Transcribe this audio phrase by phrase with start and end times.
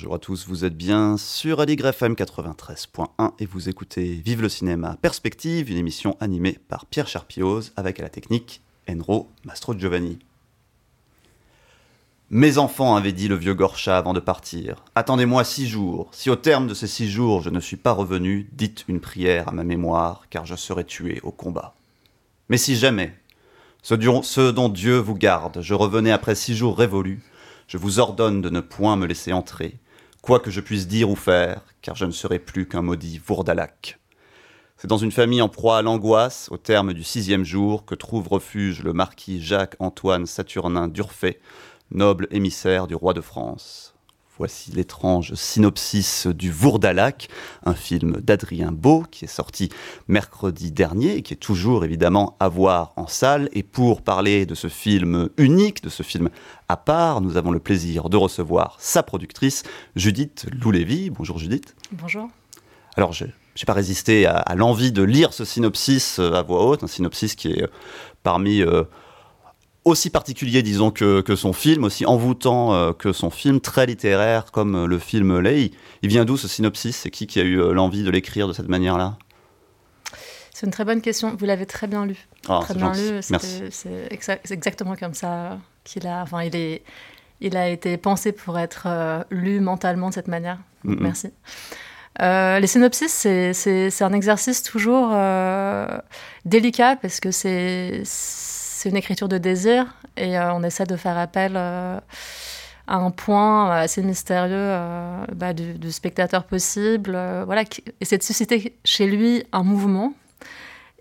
[0.00, 4.48] Bonjour à tous, vous êtes bien sur Aligre FM 93.1 et vous écoutez Vive le
[4.48, 10.18] cinéma Perspective, une émission animée par Pierre Charpioz avec à la technique Enro Mastro Giovanni.
[12.30, 16.08] Mes enfants, avait dit le vieux Gorcha avant de partir, attendez-moi six jours.
[16.12, 19.48] Si au terme de ces six jours je ne suis pas revenu, dites une prière
[19.48, 21.74] à ma mémoire, car je serai tué au combat.
[22.48, 23.14] Mais si jamais,
[23.82, 27.22] ce, ce dont Dieu vous garde, je revenais après six jours révolus,
[27.66, 29.76] je vous ordonne de ne point me laisser entrer,
[30.22, 33.98] quoi que je puisse dire ou faire, car je ne serai plus qu'un maudit Vourdalac.
[34.80, 38.28] C'est dans une famille en proie à l'angoisse, au terme du sixième jour, que trouve
[38.28, 41.40] refuge le marquis Jacques-Antoine Saturnin d'Urfé,
[41.90, 43.96] noble émissaire du roi de France.
[44.36, 47.28] Voici l'étrange synopsis du Vourdalac,
[47.64, 49.68] un film d'Adrien Beau qui est sorti
[50.06, 53.48] mercredi dernier et qui est toujours évidemment à voir en salle.
[53.54, 56.30] Et pour parler de ce film unique, de ce film
[56.68, 59.64] à part, nous avons le plaisir de recevoir sa productrice,
[59.96, 61.10] Judith Loulévy.
[61.10, 61.74] Bonjour Judith.
[61.90, 62.28] Bonjour.
[62.96, 63.24] Alors, je
[63.62, 66.88] n'ai pas résisté à, à l'envie de lire ce synopsis euh, à voix haute, un
[66.88, 67.68] synopsis qui est euh,
[68.22, 68.62] parmi...
[68.62, 68.84] Euh,
[69.84, 74.52] aussi particulier, disons, que, que, son film, aussi envoûtant euh, que son film, très littéraire
[74.52, 75.70] comme le film Lay.
[76.02, 76.94] Il vient d'où ce synopsis?
[76.94, 79.16] C'est qui qui a eu l'envie de l'écrire de cette manière-là?
[80.52, 81.34] C'est une très bonne question.
[81.38, 82.26] Vous l'avez très bien lu.
[82.48, 83.20] Oh, très bien lu.
[83.22, 86.22] C'est exa exactement comme ça qu'il a.
[86.22, 86.82] Enfin, il est.
[87.40, 90.58] Il a été pensé pour être euh, lu mentalement de cette manière.
[90.82, 91.00] Mm -hmm.
[91.00, 91.28] Merci.
[92.20, 95.86] Euh, les synopsis, c'est un exercice toujours euh,
[96.44, 98.02] délicat parce que c'est
[98.84, 102.02] une écriture de désir et euh, on essaie de faire appel à
[102.88, 104.74] un point assez mystérieux
[105.34, 107.12] bah, du, spectateur possible,
[107.44, 107.62] voilà,
[108.00, 110.14] essaie de susciter chez lui un mouvement.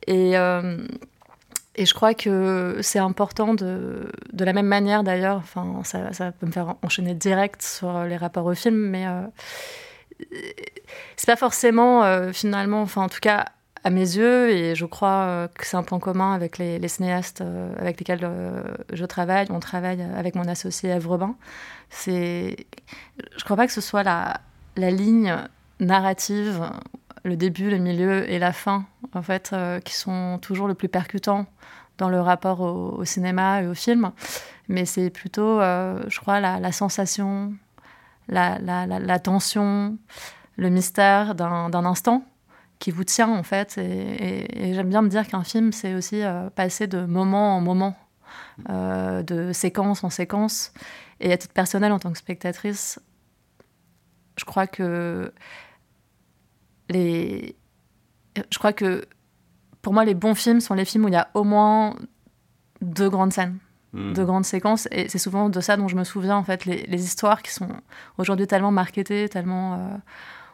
[0.06, 5.44] Et, je crois que c'est important de, la même manière d'ailleurs,
[5.84, 9.06] ça, ça, peut me faire enchaîner direct sur les rapports au film, mais
[11.16, 13.46] c'est pas forcément finalement, enfin en tout cas
[13.84, 16.88] à mes yeux, et je crois euh, que c'est un point commun avec les, les
[16.90, 18.62] cinéastes euh, avec lesquels euh,
[18.92, 21.36] je travaille, on travaille avec mon associé Ève Robin,
[21.90, 22.58] c'est...
[23.38, 24.42] Je crois pas que ce soit la,
[24.76, 25.36] ligne
[25.80, 26.70] narrative,
[27.24, 30.90] le début, le milieu et la fin, en fait, euh, qui sont toujours le plus
[30.90, 31.46] percutants
[31.98, 34.12] dans le rapport au, cinéma et au film,
[34.68, 37.54] mais c'est plutôt, euh, je crois, la sensation,
[38.28, 39.98] la, la, la, tension,
[40.58, 42.24] le mystère d'un instant
[42.80, 43.78] qui vous tient en fait.
[43.78, 47.96] Et, j'aime bien me dire qu'un film, c'est aussi euh, passer de moment en moment,
[48.70, 50.74] euh, de séquence en séquence.
[51.20, 53.00] Et à titre personnel, en tant que spectatrice,
[54.38, 55.34] je crois que
[56.90, 57.56] les,
[58.52, 59.08] je crois que
[59.82, 61.96] pour moi, les bons films sont les films où il y a au moins
[62.82, 63.58] deux grandes scènes.
[63.94, 64.14] Mmh.
[64.14, 64.88] de grandes séquences.
[64.92, 67.70] Et c'est souvent de ça dont je me souviens en fait les, histoires qui sont
[68.18, 69.98] aujourd'hui tellement marketées tellement euh,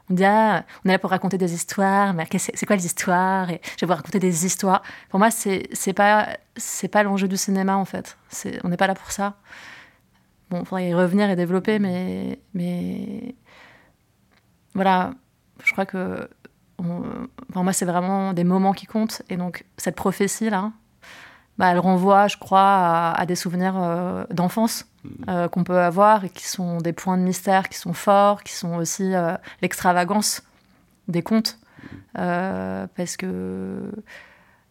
[0.10, 3.50] on dit ah, on est là pour raconter des histoires mais c'est quoi les histoires?
[3.50, 4.84] Et je vais vous raconter des histoires.
[5.10, 6.38] Pour moi c'est pas
[6.92, 8.18] pas l'enjeu du cinéma en fait.
[8.64, 9.36] On n'est pas là pour ça.
[10.52, 13.34] Bon il faudrait y revenir et développer mais mais
[14.76, 15.16] voilà.
[15.64, 16.30] Je crois que
[16.78, 17.04] on,
[17.52, 19.24] pour moi c'est vraiment des moments qui comptent.
[19.30, 20.72] Et donc cette prophétie là
[21.58, 25.10] bah, elle renvoie, je crois, à, à des souvenirs euh, d'enfance mmh.
[25.30, 28.54] euh, qu'on peut avoir et qui sont des points de mystère qui sont forts, qui
[28.54, 30.44] sont aussi euh, l'extravagance
[31.08, 31.60] des contes.
[32.18, 33.92] Euh, parce que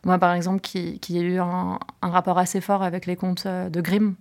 [0.05, 3.47] moi, par exemple, qui, qui ai eu un, un, rapport assez fort avec les contes
[3.47, 4.15] de Grimm,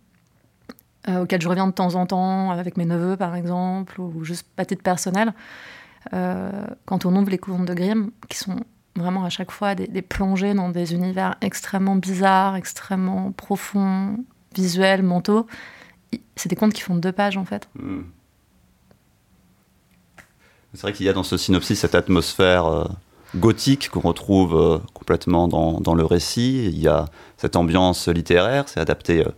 [1.08, 4.66] auxquels je reviens de temps en temps avec mes neveux, par exemple, ou juste à
[4.66, 5.34] titre personnel,
[6.12, 8.58] quand on ouvre les contes de Grimm, qui sont
[8.96, 14.18] vraiment à chaque fois des, plongées dans des univers extrêmement bizarres, extrêmement profonds,
[14.56, 15.48] visuels, mentaux.
[16.36, 17.70] C'est des contes qui font deux pages en fait.
[17.76, 18.02] Mmh.
[20.74, 22.86] C'est vrai qu'il y a dans ce synopsis cette atmosphère euh,
[23.36, 26.66] gothique qu'on retrouve euh, complètement dans, dans, le récit.
[26.66, 27.06] Il y a
[27.38, 29.30] cette ambiance littéraire, c'est adapté euh,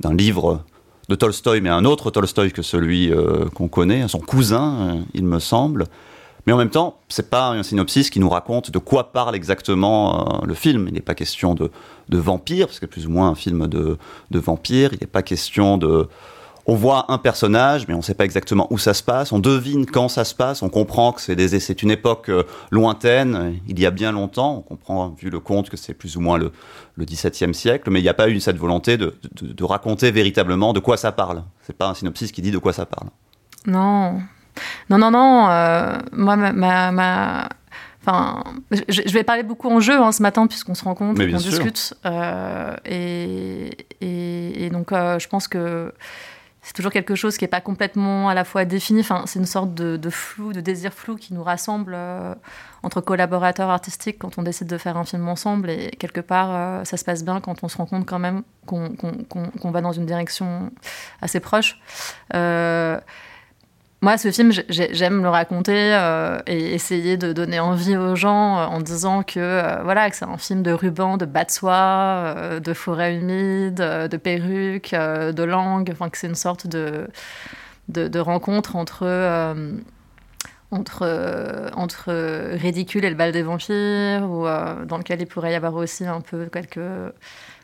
[0.00, 0.64] d'un livre
[1.10, 3.12] de Tolstoï, mais un autre Tolstoï que celui
[3.54, 5.86] qu'on connaît, son cousin, il me semble.
[6.50, 10.42] Mais en même temps, c'est pas un synopsis qui nous raconte de quoi parle exactement
[10.42, 10.88] euh, le film.
[10.88, 11.70] Il n'est pas question de,
[12.08, 13.98] de vampires, parce que plus ou moins un film de,
[14.32, 14.90] de vampires.
[14.92, 16.08] Il n'est pas question de,
[16.66, 19.30] on voit un personnage, mais on ne sait pas exactement où ça se passe.
[19.30, 20.64] On devine quand ça se passe.
[20.64, 22.42] On comprend que c'est, une époque euh,
[22.72, 24.56] lointaine, il y a bien longtemps.
[24.56, 26.50] On comprend, vu le conte, que c'est plus ou moins le,
[26.96, 27.90] le XVIIe siècle.
[27.90, 31.12] Mais il n'y a pas eu cette volonté de, de, raconter véritablement de quoi ça
[31.12, 31.44] parle.
[31.62, 33.10] C'est pas un synopsis qui dit de quoi ça parle.
[33.68, 34.18] Non.
[34.88, 35.48] Non, non, non.
[35.50, 37.48] Euh, moi, ma, ma,
[38.02, 41.92] Enfin, je, vais parler beaucoup en jeu hein, ce matin puisqu'on se rencontre, qu'on discute.
[42.06, 45.92] Euh, et, et, donc, je pense que
[46.62, 49.00] c'est toujours quelque chose qui n'est pas complètement à la fois défini.
[49.00, 52.34] Enfin, c'est une sorte de, flou, de désir flou qui nous rassemble euh,
[52.82, 55.70] entre collaborateurs artistiques quand on décide de faire un film ensemble.
[55.70, 58.42] Et quelque part, euh, ça se passe bien quand on se rend compte quand même
[58.66, 60.70] qu'on va dans une direction
[61.22, 61.80] assez proche.
[64.02, 68.64] Moi, ce film, j'aime le raconter euh, et essayer de donner envie aux gens euh,
[68.64, 72.60] en disant que euh, voilà que c'est un film de ruban, de bas de soie,
[72.64, 77.08] de forêt humide, de perruques, de langue, enfin que c'est une sorte de,
[77.88, 79.54] de, rencontre entre
[80.70, 84.46] entre, entre ridicule et le bal des vampires, ou
[84.86, 86.78] dans lequel il pourrait y avoir aussi un peu quelques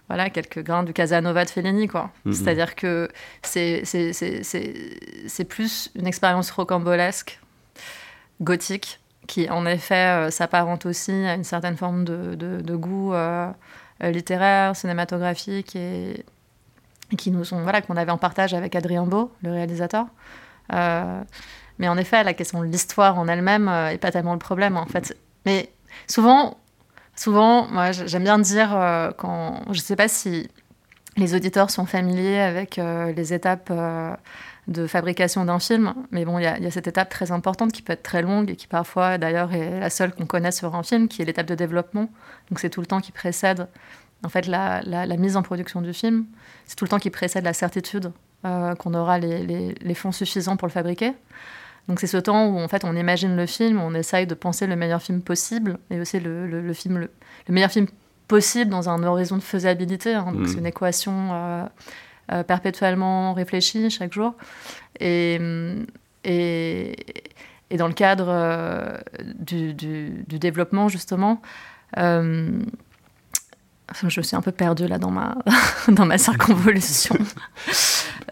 [0.09, 2.11] voilà, quelques grains du Casanova de Fellini, quoi.
[2.27, 2.33] Mm-hmm.
[2.33, 3.09] C'est-à-dire que
[3.43, 3.83] c'est,
[5.49, 7.41] plus une expérience rocambolesque,
[8.41, 13.51] gothique, qui en effet euh, s'apparente aussi à une certaine forme de, de, goût euh,
[14.03, 16.25] euh, littéraire, cinématographique, et,
[17.19, 20.07] qui nous sont, voilà, qu'on avait en partage avec Adrien Beau, le réalisateur.
[20.71, 24.87] mais en effet, la question de l'histoire en elle-même n'est pas tellement le problème, en
[24.87, 25.17] fait.
[25.45, 25.71] Mais
[26.09, 26.57] souvent,
[27.17, 29.63] Souvent, moi, j'aime bien dire euh, quand.
[29.69, 30.49] Je ne sais pas si
[31.17, 34.15] les auditeurs sont familiers avec euh, les étapes euh,
[34.69, 37.95] de fabrication d'un film, mais bon, il y, a cette étape très importante qui peut
[37.95, 41.09] être très longue et qui parfois, d'ailleurs, est la seule qu'on connaisse sur un film,
[41.09, 42.11] qui est l'étape de développement.
[42.51, 43.67] Donc, c'est tout le temps qui précède,
[44.23, 44.83] en fait, la,
[45.17, 46.27] mise en production du film.
[46.67, 50.73] C'est tout le temps qui précède la certitude qu'on aura les fonds suffisants pour le
[50.73, 51.15] fabriquer.
[51.89, 54.67] Donc c'est ce temps où en fait on imagine le film, on essaye de penser
[54.67, 57.11] le meilleur film possible et aussi le, le, film le,
[57.49, 57.87] meilleur film
[58.27, 60.15] possible dans un horizon de faisabilité.
[60.15, 60.33] Hein.
[60.33, 60.61] donc c'est mm.
[60.61, 61.65] une équation euh,
[62.33, 64.35] euh, perpétuellement réfléchie chaque jour.
[64.99, 65.39] Et,
[66.25, 66.97] et,
[67.71, 68.99] et dans le cadre euh,
[69.37, 71.41] du, du, du, développement justement,
[74.07, 75.37] je suis un peu perdue là dans ma,
[75.89, 77.17] dans ma circonvolution.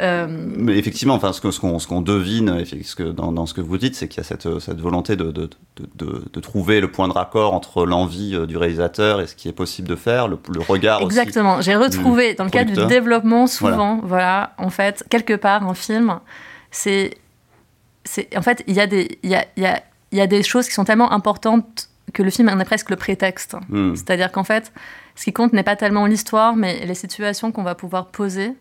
[0.00, 3.60] Euh, Mais effectivement, enfin, ce qu'on ce qu'on devine ce que, dans, dans, ce que
[3.60, 6.90] vous dites, c'est qu'il y a cette, cette volonté de, de, de, de, trouver le
[6.90, 10.26] point de raccord entre l'envie euh, du réalisateur et ce qui est possible de faire,
[10.26, 11.60] le, le regard Exactement.
[11.60, 14.54] J'ai retrouvé, dans le cadre du développement, souvent, voilà.
[14.58, 16.18] en fait, quelque part, un film,
[16.72, 17.16] c'est.
[18.36, 19.80] En fait, il y, a des, y, a, y, a,
[20.10, 22.96] y a des choses qui sont tellement importantes que le film en est presque le
[22.96, 23.56] prétexte.
[23.68, 23.94] Hmm.
[23.94, 24.72] C'est-à-dire qu'en fait,
[25.14, 28.54] ce qui compte n'est pas tellement l'histoire, mais les situations qu'on va pouvoir poser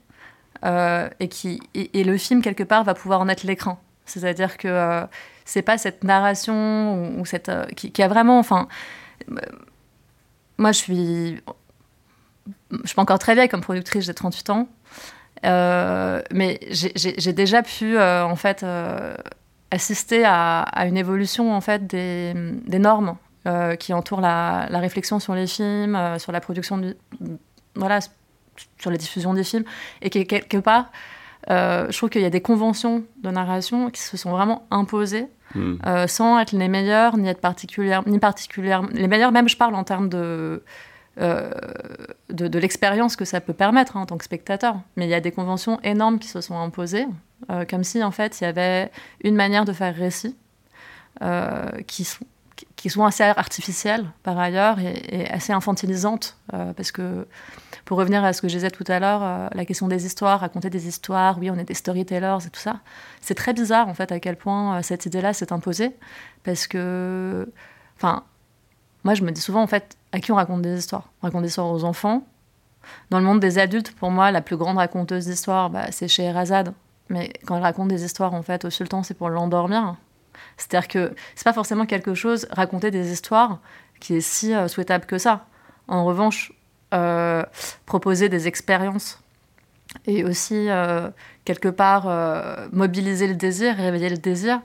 [0.66, 3.82] euh, et, qui, et, le film, quelque part, va pouvoir en être l'écran.
[4.06, 5.06] C'est-à-dire que euh,
[5.46, 8.40] c'est pas cette narration ou, cette, euh, qui, a vraiment.
[8.40, 8.68] Enfin,
[10.58, 11.42] moi, je suis.
[12.72, 14.68] Je suis pas encore très vieille comme productrice, j'ai 38 ans.
[15.44, 18.66] mais j'ai déjà pu, en fait,
[19.72, 23.16] assister à, à, une évolution, en fait, des, des normes
[23.46, 26.80] euh, qui entoure la, réflexion sur les films, euh, sur la production,
[27.76, 28.00] voilà,
[28.80, 29.66] sur la diffusion des films,
[30.02, 30.90] et qui quelque part,
[31.50, 35.28] euh, je trouve qu'il y a des conventions de narration qui se sont vraiment imposées,
[35.56, 35.76] hmm.
[36.08, 39.84] sans être les meilleures, ni être particulières, ni particulières, les meilleures même, je parle en
[39.84, 40.64] termes de
[41.18, 44.78] de, l'expérience que ça peut permettre hein, en tant que spectateur.
[44.96, 47.06] Mais il y a des conventions énormes qui se sont imposées,
[47.70, 48.90] comme si en fait il y avait
[49.22, 50.36] une manière de faire récit
[51.86, 52.26] qui, sont,
[52.84, 56.36] qui sont assez artificielles par ailleurs et, assez infantilisantes.
[56.54, 57.26] Euh, parce que,
[57.86, 60.42] pour revenir à ce que je disais tout à l'heure, euh, la question des histoires,
[60.42, 62.82] raconter des histoires, oui, on est des storytellers et tout ça,
[63.22, 65.96] c'est très bizarre en fait à quel point euh, cette idée-là s'est imposée.
[66.44, 67.50] Parce que,
[67.96, 68.26] enfin,
[69.06, 71.08] moi je me dis souvent en fait, à qui on raconte des histoires?
[71.22, 72.28] On raconte des histoires aux enfants.
[73.12, 76.74] Dans le monde des adultes, pour moi, la plus grande raconteuse d'histoires, bah, c'est Scheherazade.
[77.08, 79.96] Mais quand elle raconte des histoires en fait au sultan, c'est pour l'endormir.
[80.58, 83.60] C'est-à-dire que c'est pas forcément quelque chose, raconter des histoires,
[84.00, 85.46] qui est si euh, souhaitable que ça.
[85.88, 86.52] En revanche,
[86.94, 87.44] euh,
[87.86, 89.20] proposer des expériences
[90.06, 91.10] et aussi, euh,
[91.46, 92.08] quelque part,
[92.72, 94.62] mobiliser le désir, réveiller le désir,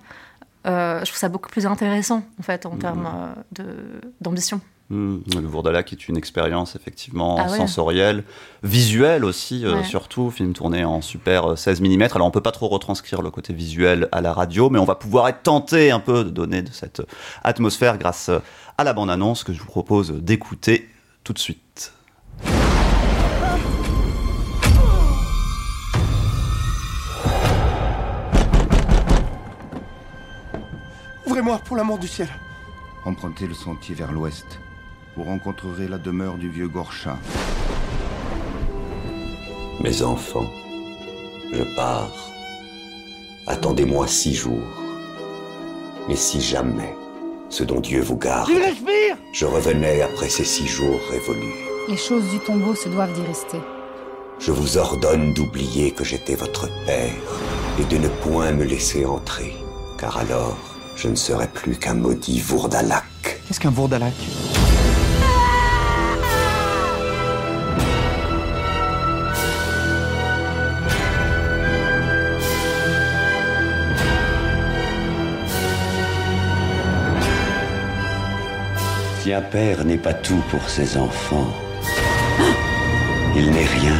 [0.64, 2.78] je trouve ça beaucoup plus intéressant, en fait, en mmh.
[2.78, 3.34] termes
[4.20, 4.60] d'ambition.
[4.90, 5.18] Hmm.
[5.34, 8.24] Le Vourdalac est une expérience effectivement ah sensorielle,
[8.62, 12.08] visuelle aussi, euh, surtout, film tourné en super euh, 16 mm.
[12.14, 14.94] Alors on peut pas trop retranscrire le côté visuel à la radio, mais on va
[14.94, 17.06] pouvoir être tenté un peu de donner de cette euh,
[17.44, 18.30] atmosphère grâce
[18.78, 20.88] à la bande-annonce que je vous propose d'écouter
[21.22, 21.92] tout de suite.
[31.26, 32.28] Ouvrez-moi pour l'amour du ciel.
[33.04, 34.58] Empruntez le sentier vers l'ouest.
[35.18, 37.18] Vous rencontrerez la demeure du vieux Gorcha.
[39.82, 40.48] Mes enfants,
[41.52, 42.30] je pars.
[43.48, 44.62] Attendez-moi six jours.
[46.08, 46.94] Mais si jamais,
[47.48, 48.48] ce dont Dieu vous garde,
[49.32, 51.66] je revenais après ces six jours révolus.
[51.88, 53.58] Les choses du tombeau se doivent d'y rester.
[54.38, 57.10] Je vous ordonne d'oublier que j'étais votre père
[57.80, 59.52] et de ne point me laisser entrer,
[59.98, 60.56] car alors
[60.94, 63.42] je ne serai plus qu'un maudit Vourdalak.
[63.48, 64.14] Qu'est-ce qu'un Vourdalak?
[79.30, 81.46] Un père n'est pas tout pour ses enfants,
[83.36, 83.94] il n'est rien.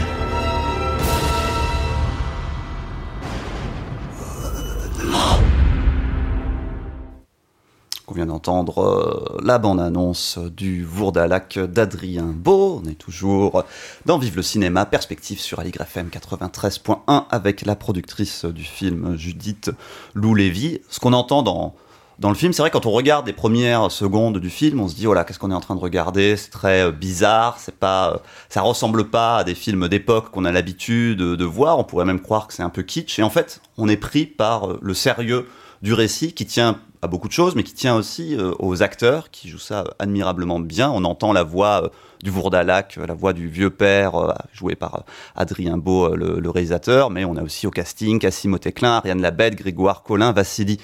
[8.07, 12.81] On vient d'entendre euh, la bande-annonce du Vourdalac d'Adrien Beau.
[12.83, 13.65] On est toujours
[14.07, 19.71] dans Vive le cinéma, perspective sur Aligre FM 93.1 avec la productrice du film Judith
[20.15, 20.81] Lou Lévy.
[20.89, 21.75] Ce qu'on entend dans,
[22.19, 24.97] dans le film, c'est vrai quand on regarde les premières secondes du film, on se
[24.97, 26.37] dit voilà, qu'est-ce qu'on est en train de regarder?
[26.37, 30.45] C'est très euh, bizarre, c'est pas, euh, ça ressemble pas à des films d'époque qu'on
[30.45, 31.79] a l'habitude de, de voir.
[31.79, 33.21] On pourrait même croire que c'est un peu kitsch.
[33.21, 35.49] Et en fait, on est pris par euh, le sérieux
[35.83, 39.31] du récit qui tient à beaucoup de choses, mais qui tient aussi euh, aux acteurs
[39.31, 40.91] qui jouent ça admirablement bien.
[40.91, 41.89] On entend la voix euh,
[42.23, 45.05] du Vourdalac, euh, la voix du vieux père, euh, joué par
[45.37, 50.03] Adrien Beau, le, réalisateur, mais on a aussi au casting Cassim Otéclin, Ariane Labette, Grégoire
[50.03, 50.79] Collin, Vassili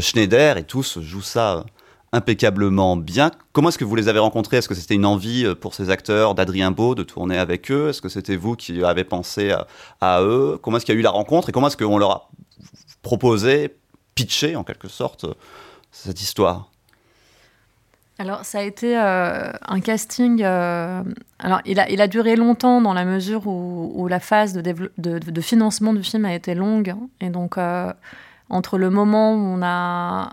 [0.00, 1.64] Schneider, et tous jouent ça
[2.12, 3.30] impeccablement bien.
[3.52, 4.58] Comment est-ce que vous les avez rencontrés?
[4.58, 7.88] Est-ce que c'était une envie pour ces acteurs d'Adrien Beau de tourner avec eux?
[7.88, 9.66] Est-ce que c'était vous qui avez pensé à,
[10.00, 10.58] à eux?
[10.62, 11.48] Comment est-ce qu'il y a eu la rencontre?
[11.48, 12.30] Et comment est-ce qu'on leur a
[13.02, 13.74] proposé,
[14.14, 15.26] pitché en quelque sorte,
[15.90, 16.70] cette histoire
[18.18, 20.42] Alors, ça a été euh, un casting.
[20.42, 21.02] euh,
[21.38, 25.40] alors, il a, il a duré longtemps dans la mesure où, où la phase de,
[25.40, 26.94] financement du film a été longue.
[27.20, 27.92] Et donc, euh,
[28.48, 30.30] entre le moment où on a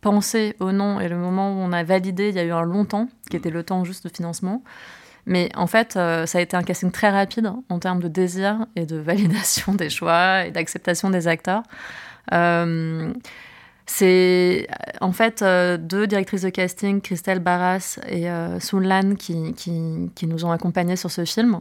[0.00, 2.62] pensé au nom et le moment où on a validé, il y a eu un
[2.62, 4.64] long temps, qui était le temps juste de financement.
[5.24, 8.66] Mais en fait, ça a été un casting très rapide hein, en termes de désir
[8.74, 11.62] et de validation des choix et d'acceptation des acteurs.
[12.32, 13.12] Euh,
[13.86, 14.68] c'est
[15.00, 20.26] en fait euh, deux directrices de casting, Christelle Barras et euh, Sounlan, qui, qui, qui
[20.26, 21.60] nous ont accompagnés sur ce film.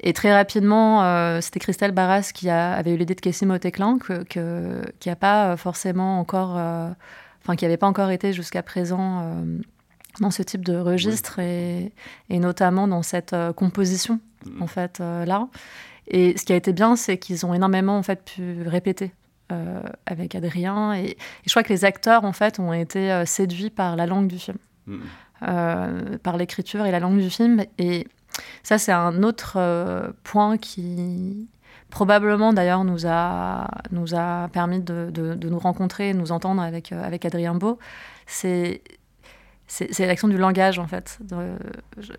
[0.00, 4.22] Et très rapidement, euh, c'était Christelle Barras qui a, avait eu l'idée de Kessim que,
[4.24, 6.90] que, qui n'a pas euh, forcément encore, euh,
[7.42, 9.58] enfin qui n'avait pas encore été jusqu'à présent euh,
[10.20, 11.92] dans ce type de registre et,
[12.30, 14.20] et notamment dans cette euh, composition
[14.60, 15.48] en fait euh, là.
[16.08, 19.12] Et ce qui a été bien, c'est qu'ils ont énormément en fait pu répéter
[19.52, 20.94] euh, avec Adrien.
[20.94, 24.06] Et, et je crois que les acteurs, en fait, ont été euh, séduits par la
[24.06, 24.58] langue du film,
[25.42, 27.64] euh, par l'écriture et la langue du film.
[27.78, 28.06] Et
[28.62, 31.48] ça, c'est un autre point qui
[31.88, 36.60] probablement d'ailleurs nous a, nous a permis de, de- de nous rencontrer de nous entendre
[36.60, 37.78] avec, avec Adrien Beau.
[38.26, 38.82] C'est
[40.00, 41.18] l'action du langage, en fait,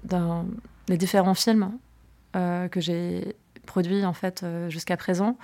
[0.03, 0.45] dans
[0.87, 1.71] les différents films
[2.33, 5.37] que j'ai produits, en fait, jusqu'à présent.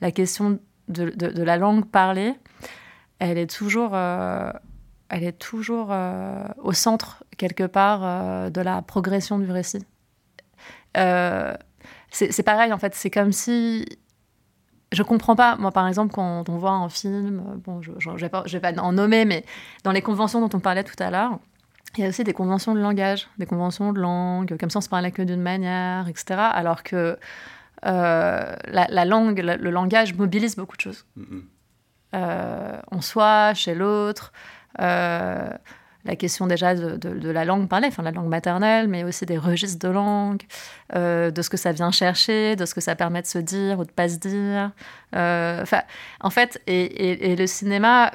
[0.00, 2.34] La question de, la langue parlée,
[3.18, 4.50] elle est toujours, euh,
[5.08, 9.84] elle est toujours euh, au centre, quelque part, euh, de la progression du récit.
[12.10, 13.86] C'est pareil, en fait, c'est comme si...
[14.90, 18.30] Je comprends pas, moi par exemple, quand on voit un film, bon, je ne vais,
[18.30, 19.44] pas- je vais pas en nommer, mais
[19.84, 21.38] dans les conventions dont on parlait tout à l'heure,
[21.96, 24.82] il y a aussi des conventions de langage, des conventions de langue, comme ça on
[24.82, 26.40] se parlait que d'une manière, etc.
[26.40, 27.18] Alors que
[27.86, 31.04] euh, la, la langue, la- le langage mobilise beaucoup de choses.
[32.14, 34.32] Euh, en soi, chez l'autre.
[34.80, 35.50] euh,
[36.04, 39.26] la question déjà de, de- de la langue parlée, enfin la langue maternelle, mais aussi
[39.26, 40.42] des registres de langue,
[40.94, 43.84] de ce que ça vient chercher, de ce que ça permet de se dire ou
[43.84, 44.70] de pas se dire.
[45.12, 48.12] En fait, et, et- et le cinéma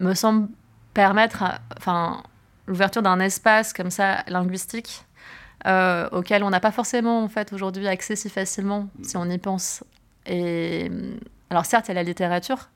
[0.00, 0.48] me semble
[0.92, 1.44] permettre,
[1.76, 2.22] enfin,
[2.66, 5.04] l'ouverture d'un espace comme ça linguistique
[5.66, 9.38] euh, auquel on n'a pas forcément en fait aujourd'hui accès si facilement si on y
[9.38, 9.82] pense.
[10.26, 10.90] Et
[11.50, 12.68] alors certes, il y a la littérature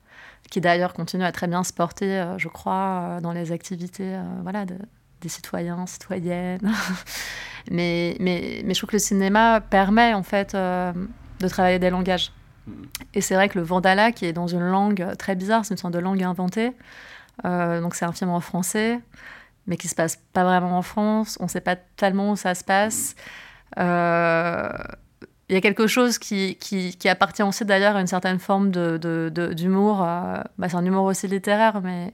[0.50, 4.14] qui d'ailleurs continue à très bien se porter, euh, je crois, euh, dans les activités
[4.14, 4.78] euh, voilà, de-
[5.20, 6.72] des citoyens, citoyennes.
[7.70, 12.32] mais, mais, mais je trouve que le cinéma permet en fait de travailler des langages.
[13.14, 15.78] Et c'est vrai que le Vandala, qui est dans une langue très bizarre, c'est une
[15.78, 16.72] sorte de langue inventée.
[17.44, 19.00] Donc c'est un film en français,
[19.68, 21.36] mais qui se passe pas vraiment en France.
[21.38, 23.14] On ne sait pas tellement où ça se passe.
[23.78, 24.68] Euh,
[25.48, 28.70] il y a quelque chose qui, qui, qui appartient aussi d'ailleurs à une certaine forme
[28.70, 28.98] d'humour.
[28.98, 32.12] De, de, euh, bah, c'est un humour aussi littéraire, mais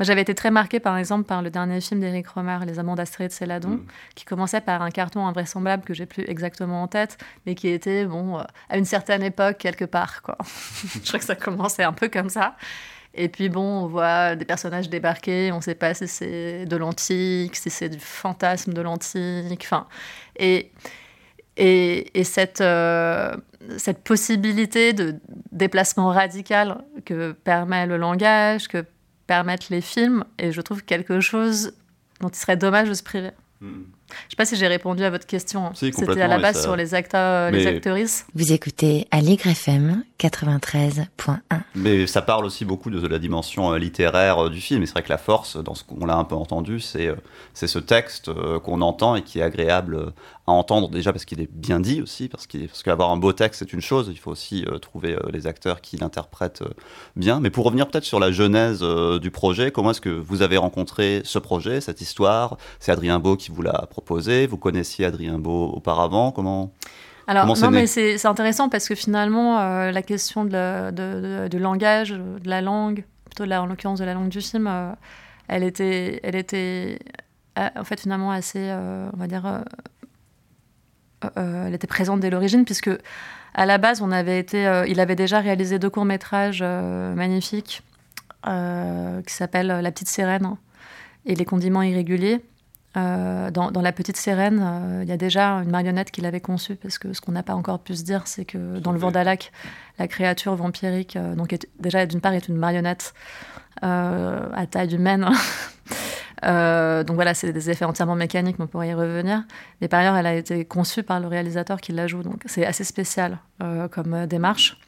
[0.00, 3.30] j'avais été très marquée par exemple par le dernier film d'Éric Romer, Les Amants d'Astrid
[3.30, 3.86] Céladon, mm.
[4.14, 8.04] qui commençait par un carton invraisemblable que j'ai plus exactement en tête, mais qui était
[8.04, 10.22] bon euh, à une certaine époque quelque part.
[10.22, 10.38] Quoi.
[11.02, 12.56] Je crois que ça commençait un peu comme ça.
[13.14, 16.76] Et puis bon, on voit des personnages débarquer, on ne sait pas si c'est de
[16.76, 19.62] l'antique, si c'est du fantasme de l'antique.
[19.64, 19.86] Enfin,
[20.38, 20.72] et
[21.56, 23.34] et, cette, euh,
[23.76, 25.16] cette possibilité de
[25.50, 28.84] déplacement radical que permet le langage, que
[29.26, 31.74] permettent les films, et je trouve quelque chose
[32.20, 33.30] dont il serait dommage de se priver.
[33.60, 33.82] Hmm.
[34.12, 35.70] Je ne sais pas si j'ai répondu à votre question.
[35.74, 38.26] C'était à la base sur les acteurs, les actrices.
[38.34, 41.38] Vous écoutez Allegre FM 93.1.
[41.74, 44.82] Mais ça parle aussi beaucoup de, la dimension euh, littéraire euh, du film.
[44.82, 47.16] Et c'est vrai que la force, dans ce qu'on l'a un peu entendu, c'est euh,
[47.54, 48.30] c'est ce texte
[48.62, 50.12] qu'on entend et qui est agréable
[50.46, 53.72] à entendre déjà parce qu'il est bien dit aussi, parce qu'avoir un beau texte c'est
[53.72, 56.64] une chose, il faut aussi trouver les acteurs qui l'interprètent
[57.14, 57.40] bien.
[57.40, 61.20] Mais pour revenir peut-être sur la genèse du projet, comment est-ce que vous avez rencontré
[61.24, 62.56] ce projet, cette histoire?
[62.80, 64.01] C'est Adrien Beau qui vous l'a proposé
[64.46, 66.72] Vous connaissiez Adrien Beau auparavant Comment
[67.26, 72.48] alors, non, mais c'est intéressant parce que finalement, euh, la question de, du langage, de
[72.48, 74.92] la langue, plutôt là, en l'occurrence de la langue du film, euh,
[75.48, 76.98] elle était, elle était
[77.58, 78.70] euh, en fait finalement assez,
[79.12, 79.62] on va dire,
[81.36, 82.90] elle était présente dès l'origine puisque
[83.54, 87.82] à la base, on avait été, il avait déjà réalisé deux courts métrages magnifiques
[88.44, 90.56] qui s'appellent La petite sirène
[91.26, 92.40] et Les condiments irréguliers.
[92.96, 96.76] Euh, dans, La Petite Sirène, euh, il y a déjà une marionnette qu'il avait conçue,
[96.76, 99.50] parce que ce qu'on n'a pas encore pu se dire, c'est que dans le Vandalac,
[99.98, 103.14] la créature vampirique, euh, donc déjà d'une part est une marionnette
[103.80, 105.22] à taille humaine.
[106.42, 109.42] donc voilà, c'est des effets entièrement mécaniques, mais on pourrait y revenir.
[109.80, 112.64] Mais par ailleurs, elle a été conçue par le réalisateur qui la joue, donc c'est
[112.64, 113.38] assez spécial
[113.90, 114.78] comme démarche.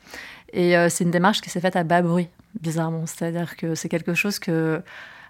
[0.52, 2.28] Et c'est une démarche qui s'est faite à bas bruit,
[2.60, 3.06] bizarrement.
[3.06, 4.82] C'est-à-dire que c'est quelque chose que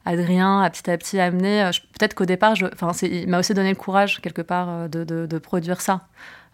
[0.04, 1.62] Adrien a petit à petit amené.
[1.62, 2.66] Euh, peut-être qu'au départ, je,
[3.02, 6.02] il m'a aussi donné le courage, quelque part, euh, de, de, produire ça.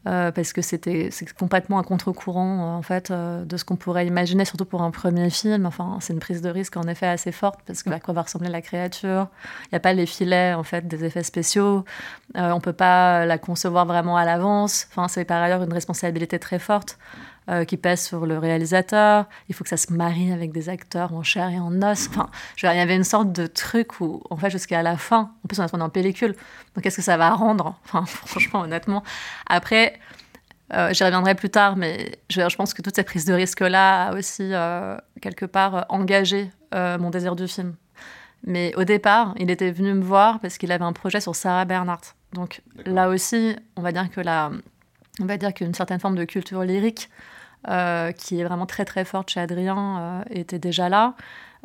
[0.06, 4.64] Euh, parce que c'était complètement un contre-courant en fait de ce qu'on pourrait imaginer, surtout
[4.64, 5.66] pour un premier film.
[5.66, 8.22] Enfin, c'est une prise de risque en effet assez forte parce que à quoi va
[8.22, 9.28] ressembler la créature?
[9.64, 11.84] Il n'y a pas les filets en fait des effets spéciaux.
[12.34, 14.86] On on peut pas la concevoir vraiment à l'avance.
[14.90, 16.96] Enfin, c'est par ailleurs une responsabilité très forte.
[17.50, 19.24] Euh, qui pèse sur le réalisateur.
[19.48, 22.08] Il faut que ça se marie avec des acteurs en chair et en os.
[22.08, 25.32] Enfin, je il y avait une sorte de truc où, en fait, jusqu'à la fin,
[25.44, 26.36] en plus, on a tourné en pellicule.
[26.74, 27.76] Donc, qu'est-ce que ça va rendre?
[27.84, 29.02] Enfin, franchement, honnêtement.
[29.48, 29.98] Après,
[30.74, 34.08] euh, j'y reviendrai plus tard, mais je, je, pense que toute cette prise de risque-là
[34.08, 37.74] a aussi, euh, quelque part, engagé mon désir du film.
[38.46, 41.64] Mais au départ, il était venu me voir parce qu'il avait un projet sur Sarah
[41.64, 42.14] Bernhardt.
[42.32, 44.52] Donc là aussi, on va dire que la,
[45.20, 47.10] on va dire qu'une certaine forme de culture lyrique
[47.64, 51.14] qui est vraiment très très forte chez Adrien, euh, était déjà là,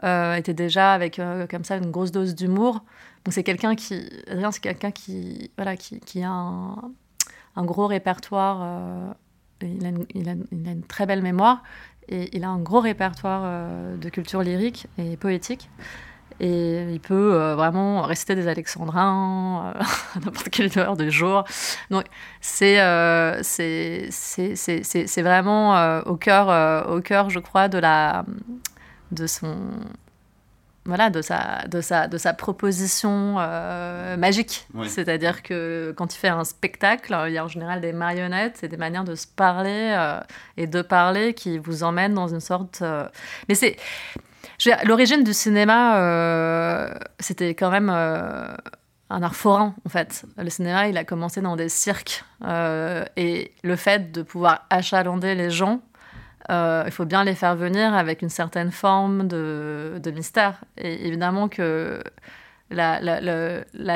[0.03, 2.83] euh, était déjà avec comme ça une grosse dose d'humour.
[3.23, 6.75] Donc c'est quelqu'un qui, Adrien c'est quelqu'un qui, voilà, qui, qui a un,
[7.55, 9.15] un, gros répertoire,
[9.61, 11.63] il a, il, a, il, a une, très belle mémoire
[12.07, 15.69] et il a un gros répertoire de culture lyrique et poétique.
[16.39, 21.45] Et il peut euh, vraiment réciter des alexandrins euh, à n'importe quelle heure du jour.
[21.89, 22.03] Donc
[22.41, 28.25] c'est euh, c'est vraiment au, cœur, au cœur, je crois, de, la,
[29.11, 29.55] de son...
[30.87, 33.35] Voilà, de sa, de sa, de sa proposition
[34.17, 34.67] magique.
[34.87, 38.67] C'est-à-dire que quand il fait un spectacle, il y a en général des marionnettes et
[38.67, 40.19] des manières de se parler
[40.57, 42.83] et de parler qui vous emmènent dans une sorte...
[43.49, 43.77] Mais c'est
[44.85, 48.55] L'origine du cinéma, euh, c'était quand même euh,
[49.09, 50.25] un art forain, en fait.
[50.37, 52.23] Le cinéma, il a commencé dans des cirques.
[52.45, 55.81] Euh, et le fait de pouvoir achalander les gens,
[56.49, 60.63] il faut bien les faire venir avec une certaine forme de, mystère.
[60.77, 62.01] Et évidemment que
[62.69, 62.99] la,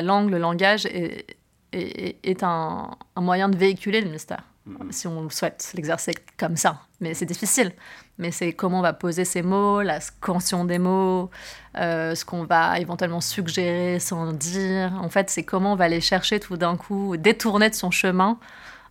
[0.02, 1.38] langue, le langage est,
[1.72, 4.91] est, un, un, moyen de véhiculer le mystère, mm-hmm.
[4.91, 6.82] si on souhaite l'exercer comme ça.
[7.00, 7.74] Mais c'est difficile
[8.19, 11.32] mais c'est comment on va poser ces mots, la scansion des mots,
[11.78, 14.93] euh, ce qu'on va éventuellement suggérer sans dire.
[15.02, 18.38] En fait, c'est comment on va aller chercher tout d'un coup, détourner de son chemin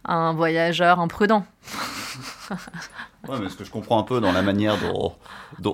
[0.04, 1.44] un voyageur imprudent.
[3.28, 5.12] ouais, mais ce que je comprends un peu dans la manière dont,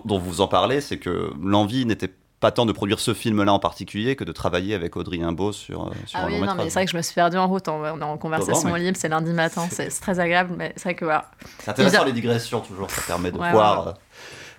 [0.04, 3.58] dont vous en parlez, c'est que l'envie n'était pas tant de produire ce film-là en
[3.58, 6.54] particulier que de travailler avec Audrey Imbeau sur, euh, sur ah un oui, long non,
[6.56, 7.66] mais c'est vrai que je me suis perdue en route.
[7.68, 11.04] On, est en conversation libre, c'est lundi matin, c'est très agréable, mais c'est vrai que
[11.04, 11.30] voilà.
[11.60, 13.88] C'est intéressant les digressions toujours, ça permet de voir.
[13.88, 13.92] Euh,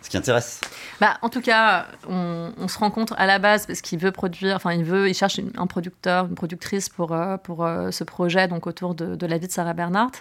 [0.02, 0.62] ce qui intéresse.
[1.02, 4.74] Bah, en tout cas, on, se rencontre à la base parce qu'il veut produire, enfin,
[4.74, 8.94] il veut, il cherche un producteur, une productrice pour, euh, pour ce projet, donc autour
[8.94, 10.20] de, de la vie de Sarah Bernhardt.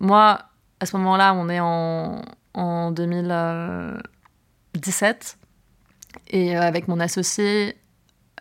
[0.00, 0.38] moi,
[0.80, 2.22] à ce moment-là, on est en,
[2.54, 5.36] en 2017.
[6.28, 7.76] Et avec mon associé,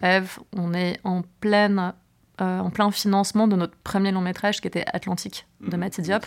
[0.01, 1.93] Eve, on est en, pleine,
[2.39, 6.25] en plein financement de notre premier long métrage qui était Atlantique de mmh, Diop.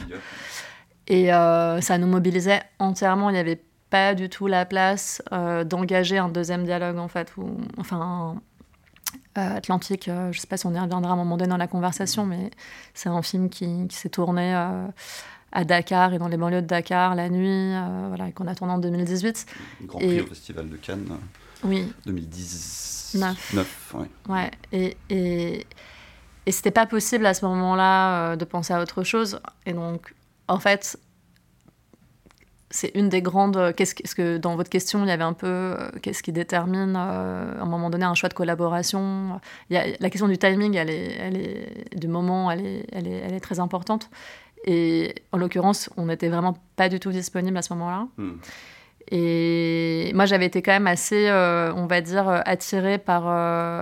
[1.09, 3.31] Et ça nous mobilisait entièrement.
[3.31, 7.37] Il n'y avait pas du tout la place d'engager un deuxième dialogue, en fait.
[7.37, 8.37] Ou, enfin,
[9.37, 11.51] euh, Atlantique, euh, je ne sais pas si on y reviendra à un moment donné
[11.51, 12.51] dans la conversation, mais
[12.95, 14.87] c'est un film qui, s'est tourné euh,
[15.55, 17.75] à Dakar et dans les banlieues de Dakar la nuit,
[18.09, 19.47] voilà, et qu'on a tourné en 2018.
[19.83, 21.19] Grand prix au Festival de Cannes.
[21.63, 21.91] Oui.
[22.05, 23.95] 2019.
[23.95, 24.07] ouais.
[24.29, 24.51] ouais.
[24.73, 25.67] Et, et,
[26.47, 29.41] et c'était pas possible à ce moment-là de penser à autre chose.
[29.65, 30.15] Et donc,
[30.49, 30.99] en fait,
[32.75, 33.57] c'est une des grandes.
[33.57, 36.97] Euh, qu'est-ce que dans votre question, il y avait un peu euh, qu'est-ce qui détermine
[36.97, 39.41] euh, à un moment donné un choix de collaboration?
[39.71, 42.87] Il y a, la question du timing, elle est, elle est, du moment, elle est,
[42.91, 44.11] elle est, elle est très importante.
[44.65, 48.09] Et en l'occurrence, on n'était vraiment pas du tout disponible à ce moment-là.
[48.17, 48.33] Hmm.
[49.11, 53.25] Et moi, j'avais été quand même assez, on va dire, attirée par,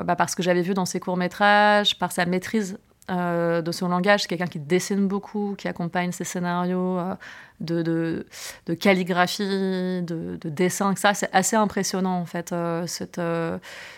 [0.05, 2.77] bah, par ce que j'avais vu dans ses courts-métrages, par sa maîtrise
[3.11, 4.23] euh, de son langage.
[4.23, 7.16] C'est quelqu'un qui dessine beaucoup, qui accompagne ses scénarios euh,
[7.59, 11.12] de, de, calligraphie, de, de dessin, ça.
[11.12, 13.21] C'est assez impressionnant, en fait, euh, cette,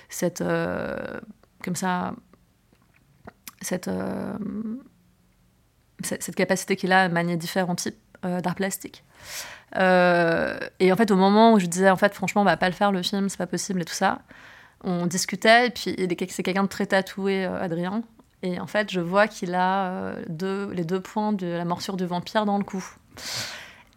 [0.09, 0.42] cette
[1.62, 2.14] comme ça,
[3.61, 3.90] cette,
[6.06, 9.04] cette, capacité qu'il a à manier différents types d'art plastique.
[9.76, 9.78] et
[10.92, 12.90] en fait, au moment où je disais, en fait, franchement, on va pas le faire
[12.90, 14.20] le film, c'est pas possible et tout ça,
[14.82, 15.94] on discutait, et puis
[16.30, 18.02] c'est quelqu'un de très tatoué, Adrien,
[18.44, 21.96] et en fait, je vois qu'il a euh, deux, les deux points de la morsure
[21.96, 22.84] du vampire dans le cou.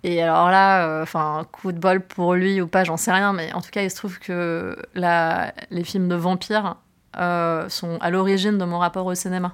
[0.05, 3.33] Et alors là, euh, enfin, coup de bol pour lui ou pas, j'en sais rien,
[3.33, 6.77] mais en tout cas, il se trouve que la, les films de vampires
[7.17, 9.53] euh, sont à l'origine de mon rapport au cinéma.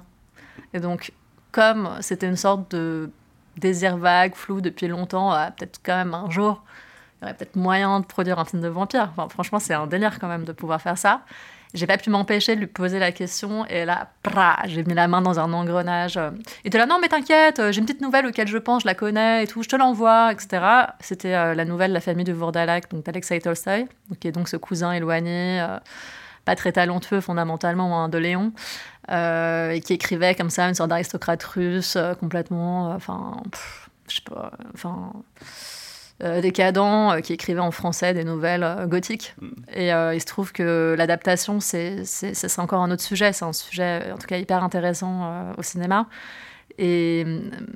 [0.74, 1.10] Et donc,
[1.54, 3.10] comme c'était une sorte de
[3.56, 6.64] désir vague, flou depuis longtemps, peut-être quand même un jour,
[7.20, 9.10] il y aurait peut-être moyen de produire un film de vampire.
[9.12, 11.20] Enfin, franchement, c'est un délire quand même de pouvoir faire ça.
[11.72, 14.08] J'ai pas pu m'empêcher de lui poser la question et là,
[14.66, 16.18] j'ai mis la main dans un engrenage.
[16.64, 18.94] Il était là, non mais t'inquiète, j'ai une petite nouvelle auquel je pense, je la
[18.96, 20.64] connais et tout, je te l'envoie, etc.
[20.98, 23.86] C'était euh, la nouvelle La famille de Vourdalak, donc d'Alexei Tolstoy,
[24.18, 25.78] qui est donc ce cousin éloigné, euh,
[26.44, 30.90] pas très talentueux fondamentalement, hein, de Léon, euh, et qui écrivait comme ça une sorte
[30.90, 33.42] d'aristocrate russe, complètement, enfin,
[34.08, 35.12] je sais pas, enfin
[36.22, 39.34] euh, décadent euh, qui écrivait en français des nouvelles euh, gothiques.
[39.40, 39.48] Mm.
[39.74, 42.04] Et il se trouve que l'adaptation, c'est
[42.58, 43.32] encore un autre sujet.
[43.32, 46.06] C'est un sujet, en tout cas, hyper intéressant au cinéma.
[46.78, 47.24] Et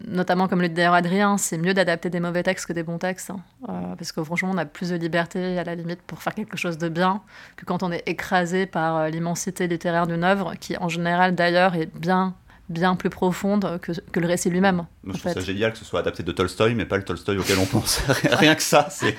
[0.06, 2.98] notamment, comme le dit d'ailleurs Adrien, c'est mieux d'adapter des mauvais textes que des bons
[2.98, 3.30] textes.
[3.30, 3.94] Hein.
[3.96, 6.78] parce que franchement, on a plus de liberté à la limite pour faire quelque chose
[6.78, 7.22] de bien
[7.56, 11.94] que quand on est écrasé par l'immensité littéraire d'une œuvre, qui en général d'ailleurs est
[11.96, 12.34] bien
[12.68, 14.86] bien plus profonde que, que le récit lui-même.
[15.06, 17.58] je trouve ça génial que ce soit adapté de Tolstoï, mais pas le Tolstoï auquel
[17.58, 18.00] on pense.
[18.30, 19.16] Rien que ça, c'est.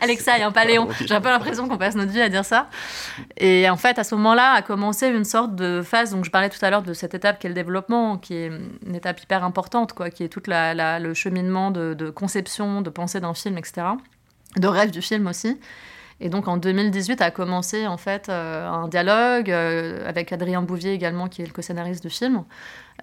[0.00, 0.88] Alexa, il a pas Léon.
[1.04, 2.68] J'ai un peu l'impression qu'on passe notre vie à dire ça.
[3.36, 6.50] Et en fait, à ce moment-là, a commencé une sorte de phase, donc je parlais
[6.50, 8.50] tout à l'heure de cette étape qui est le développement, qui est
[8.86, 12.90] une étape hyper importante, quoi, qui est tout la, le cheminement de, de conception, de
[12.90, 13.86] pensée d'un film, etc.
[14.56, 15.58] De rêve du film aussi.
[16.20, 20.92] Et donc en 2018 a commencé en fait euh, un dialogue euh, avec Adrien Bouvier
[20.92, 22.44] également, qui est le co-scénariste du film,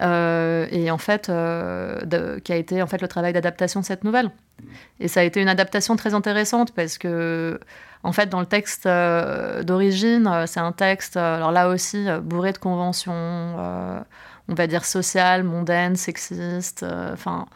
[0.02, 4.30] euh, et en fait qui a été en fait le travail d'adaptation de cette nouvelle.
[5.00, 7.58] Et ça a été une adaptation très intéressante parce que
[8.02, 13.56] en fait dans le texte d'origine, c'est un texte alors là aussi bourré de conventions,
[14.48, 17.46] on va dire sociales, mondaines, sexistes, enfin.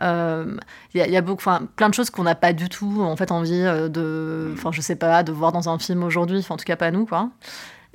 [0.00, 0.56] Il euh,
[0.94, 3.88] y, a, beaucoup, plein de choses qu'on n'a pas du tout en fait envie euh,
[3.88, 6.46] de, enfin je sais pas, de voir dans un film aujourd'hui.
[6.48, 7.30] en tout cas pas nous quoi.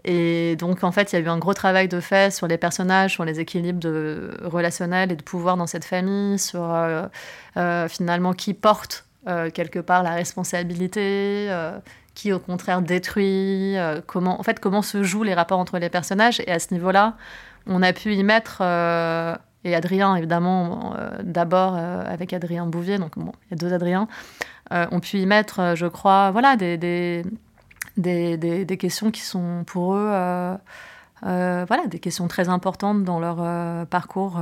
[0.03, 2.57] Et donc en fait il y a eu un gros travail de fait sur les
[2.57, 8.33] personnages, sur les équilibres de, relationnels et de pouvoir dans cette famille, sur euh, finalement
[8.33, 9.05] qui porte
[9.53, 11.49] quelque part la responsabilité
[12.13, 16.41] qui au contraire détruit, comment, en fait, comment se jouent les rapports entre les personnages.
[16.41, 17.15] Et à ce niveau-là,
[17.65, 18.61] on a pu y mettre
[19.65, 23.73] et Adrien, évidemment, euh, d'abord euh, avec Adrien Bouvier, donc bon, il y a deux
[23.73, 24.07] Adriens,
[24.73, 27.23] euh, ont pu y mettre, je crois, voilà, des, des,
[27.97, 30.09] des, des, questions qui sont pour eux,
[31.21, 34.39] voilà, des questions très importantes dans leur parcours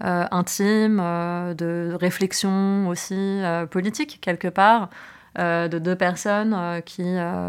[0.00, 4.88] intime, de réflexion aussi politique, quelque part.
[5.36, 7.02] de deux personnes qui,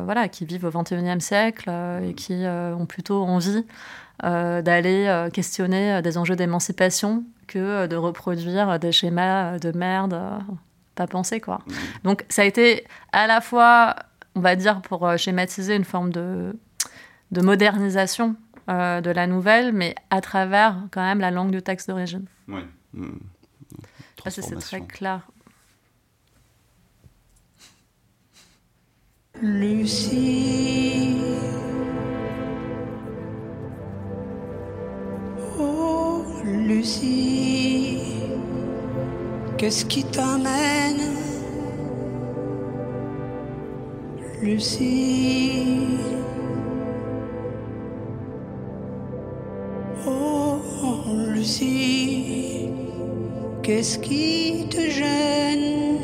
[0.03, 1.71] voilà, qui vivent au XXIe siècle
[2.03, 7.95] et qui ont plutôt envie euh, d'aller euh, questionner euh, des enjeux d'émancipation que de
[7.95, 10.19] reproduire des schémas de merde
[10.95, 11.59] pas pensés quoi.
[11.67, 11.73] Mmh.
[12.03, 13.95] Donc ça a été à la fois,
[14.35, 16.57] on va dire pour schématiser une forme de,
[17.31, 18.35] de modernisation
[18.67, 22.25] de la nouvelle, mais à travers quand même la langue du texte d'origine.
[22.47, 22.61] Oui.
[22.93, 23.17] Mmh.
[24.29, 25.21] c'est très clair.
[29.41, 31.21] Lucie.
[36.65, 37.99] Lucie.
[39.55, 41.13] Qu'est-ce qui t'amène
[44.41, 45.99] Lucie.
[50.07, 50.57] Oh,
[51.33, 52.69] Lucie,
[53.61, 55.94] qu'est-ce qui te gêne?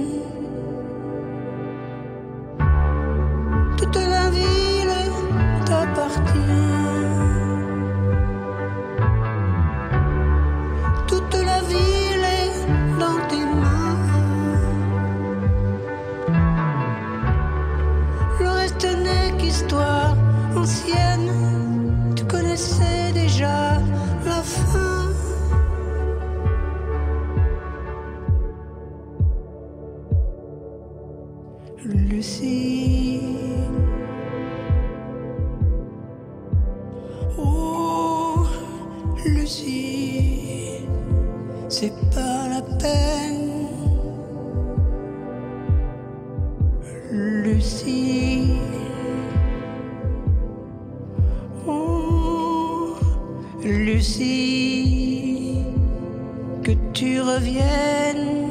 [37.37, 38.45] Oh,
[39.25, 40.87] Lucie,
[41.69, 43.67] c'est pas la peine.
[47.11, 48.53] Lucie.
[51.67, 52.95] Oh,
[53.63, 55.63] Lucie,
[56.63, 58.50] que tu reviennes.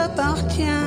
[0.00, 0.79] t'appartient.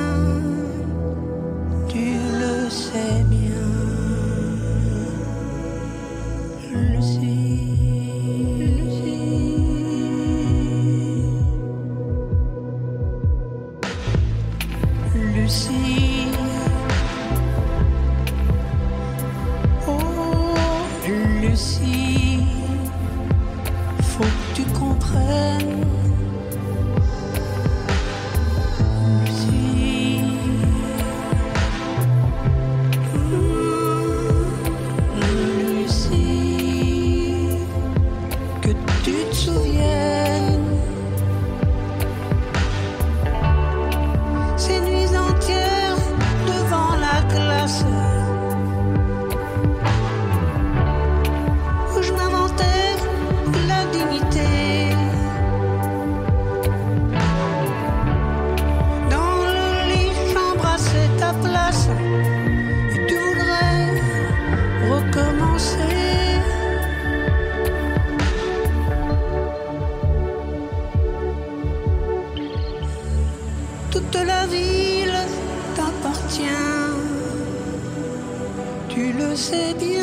[79.52, 79.98] Écoutez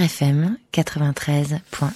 [0.00, 1.90] FM 93.1.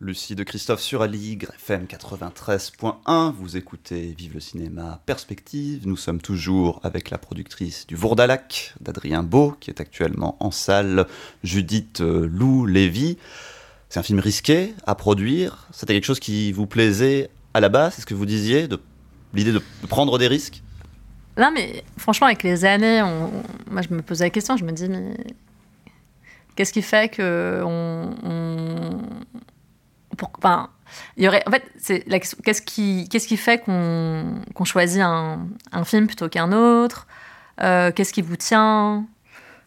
[0.00, 3.32] Lucie de Christophe sur Aligre FM 93.1.
[3.32, 5.82] Vous écoutez Vive le cinéma Perspective.
[5.84, 11.06] Nous sommes toujours avec la productrice du Vourdalac, d'Adrien Beau, qui est actuellement en salle,
[11.42, 13.18] Judith euh, Lou Lévy.
[13.88, 15.66] C'est un film risqué à produire.
[15.72, 18.80] C'était quelque chose qui vous plaisait à la base C'est ce que vous disiez, de
[19.34, 20.62] l'idée de prendre des risques?
[21.36, 23.30] Non, mais franchement, avec les années, on,
[23.70, 25.16] moi, je me posais la question, je me dis, mais
[26.56, 28.10] qu'est-ce qui fait que on,
[30.16, 30.70] pour, enfin,
[31.16, 32.04] il y aurait, en fait, c'est
[32.42, 37.06] qu'est-ce qui, qu'est-ce qui fait qu'on qu'on choisit un, un, film plutôt qu'un autre?
[37.62, 39.06] Euh, Qu'est-ce qui vous tient?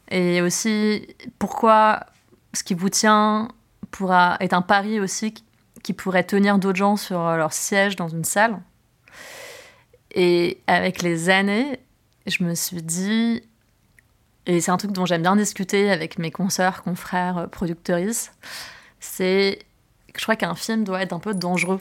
[0.10, 1.08] Et aussi,
[1.39, 2.06] pourquoi
[2.54, 3.48] ce qui vous tient
[3.91, 5.34] pourra être un pari aussi
[5.84, 8.60] qui pourrait tenir d'autres gens sur leur siège dans une salle?
[10.13, 11.80] Et avec les années,
[12.28, 13.43] je me suis dit,
[14.45, 18.32] et c'est un truc dont j'aime bien discuter avec mes consoeurs, confrères, productrices,
[18.99, 19.60] c'est
[20.13, 21.79] que je crois qu'un film doit être un peu dangereux.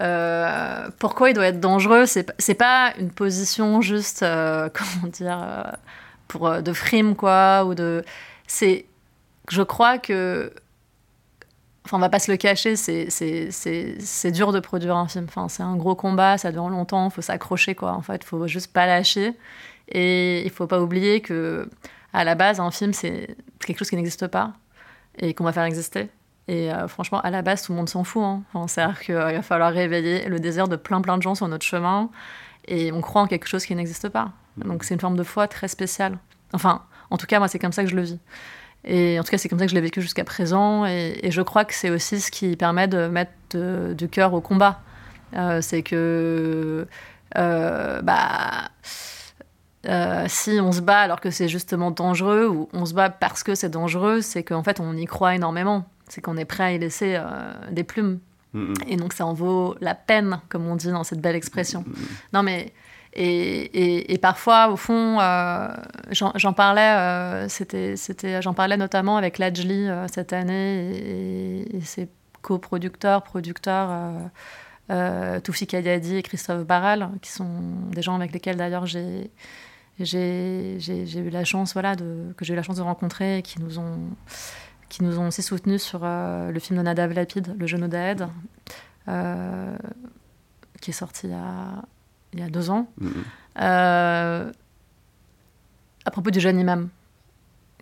[0.00, 2.06] Euh, pourquoi il doit être dangereux?
[2.06, 5.62] C'est pas une position juste, euh, comment dire, euh,
[6.28, 8.04] pour de frime quoi, ou de.
[8.46, 8.86] C'est,
[9.50, 10.52] je crois que,
[11.84, 15.26] enfin, on va pas se le cacher, c'est dur de produire un film.
[15.28, 17.92] Enfin, c'est un gros combat, ça dure longtemps, il faut s'accrocher quoi.
[17.92, 19.34] En fait, il faut juste pas lâcher,
[19.88, 21.68] et il faut pas oublier que
[22.12, 24.52] à la base, un film c'est quelque chose qui n'existe pas
[25.18, 26.08] et qu'on va faire exister.
[26.46, 28.22] Et euh, franchement, à la base, tout le monde s'en fout.
[28.22, 28.42] Hein.
[28.66, 32.10] C'est-à-dire qu'il va falloir réveiller le désir de plein plein de gens sur notre chemin.
[32.66, 34.32] Et on croit en quelque chose qui n'existe pas.
[34.58, 34.68] Mm.
[34.68, 36.18] Donc c'est une forme de foi très spéciale.
[36.52, 38.18] Enfin, en tout cas, moi, c'est comme ça que je le vis.
[38.84, 40.84] Et en tout cas, c'est comme ça que je l'ai vécu jusqu'à présent.
[40.84, 44.80] Et, je crois que c'est aussi ce qui permet de mettre du cœur au combat.
[45.34, 46.86] Euh, c'est que,
[47.36, 48.70] euh, bah,
[50.28, 53.54] si on se bat alors que c'est justement dangereux, ou on se bat parce que
[53.54, 56.78] c'est dangereux, c'est qu'en fait, on y croit énormément c'est qu'on est prêt à y
[56.78, 58.20] laisser euh, des plumes.
[58.86, 61.84] Et donc ça en vaut la peine, comme on dit dans cette belle expression.
[62.32, 62.72] Non mais
[63.16, 65.68] et, et, parfois, au fond, euh,
[66.10, 67.96] j'en parlais, euh, c'était,
[68.42, 72.08] j'en parlais notamment avec Lajli cette année et, ses
[72.42, 74.30] coproducteurs, producteurs,
[74.90, 79.30] euh, Toufi Kayadi et Christophe Barral, qui sont des gens avec lesquels d'ailleurs j'ai,
[80.00, 80.78] j'ai,
[81.16, 83.78] eu la chance, voilà, de, que j'ai eu la chance de rencontrer et qui nous
[83.78, 83.98] ont
[84.94, 88.28] qui nous ont aussi soutenus sur euh, le film de Nadav Lapid, Le genou d'Aed,
[89.08, 89.76] euh,
[90.80, 91.82] qui est sorti il y a,
[92.32, 92.86] il y a deux ans.
[93.00, 93.08] Mm-hmm.
[93.60, 94.52] Euh,
[96.04, 96.90] à propos du jeune imam,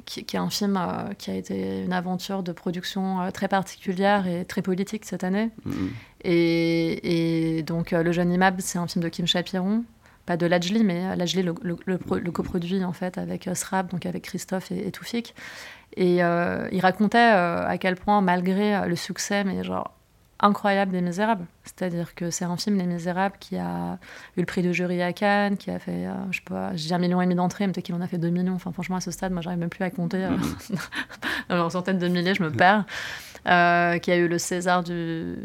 [0.07, 0.81] qui, est un film
[1.18, 5.51] qui a été une aventure de production très particulière et très politique cette année.
[5.68, 5.88] Mm-hmm.
[6.25, 9.85] Et, donc, Le jeune imam, c'est un film de Kim Chapiron,
[10.27, 14.71] pas de Lajli, mais Lajli le, le, coproduit en fait avec Srab, donc avec Christophe
[14.71, 15.35] et, et Toufik.
[15.97, 19.93] Et euh, il racontait euh, à quel point, malgré euh, le succès, mais genre
[20.45, 23.99] incroyable des Misérables, c'est-à-dire que c'est un film Les Misérables qui a
[24.37, 26.99] eu le prix de jury à Cannes, qui a fait, je sais pas, j'ai un
[26.99, 28.55] million et demi d'entrées, mais peut-être qu'il en a fait deux millions.
[28.55, 30.27] Enfin, franchement, à ce stade, moi, j'arrive même plus à compter.
[31.51, 32.85] en centaines de milliers, je me perds.
[33.45, 35.37] Qui a eu le César du,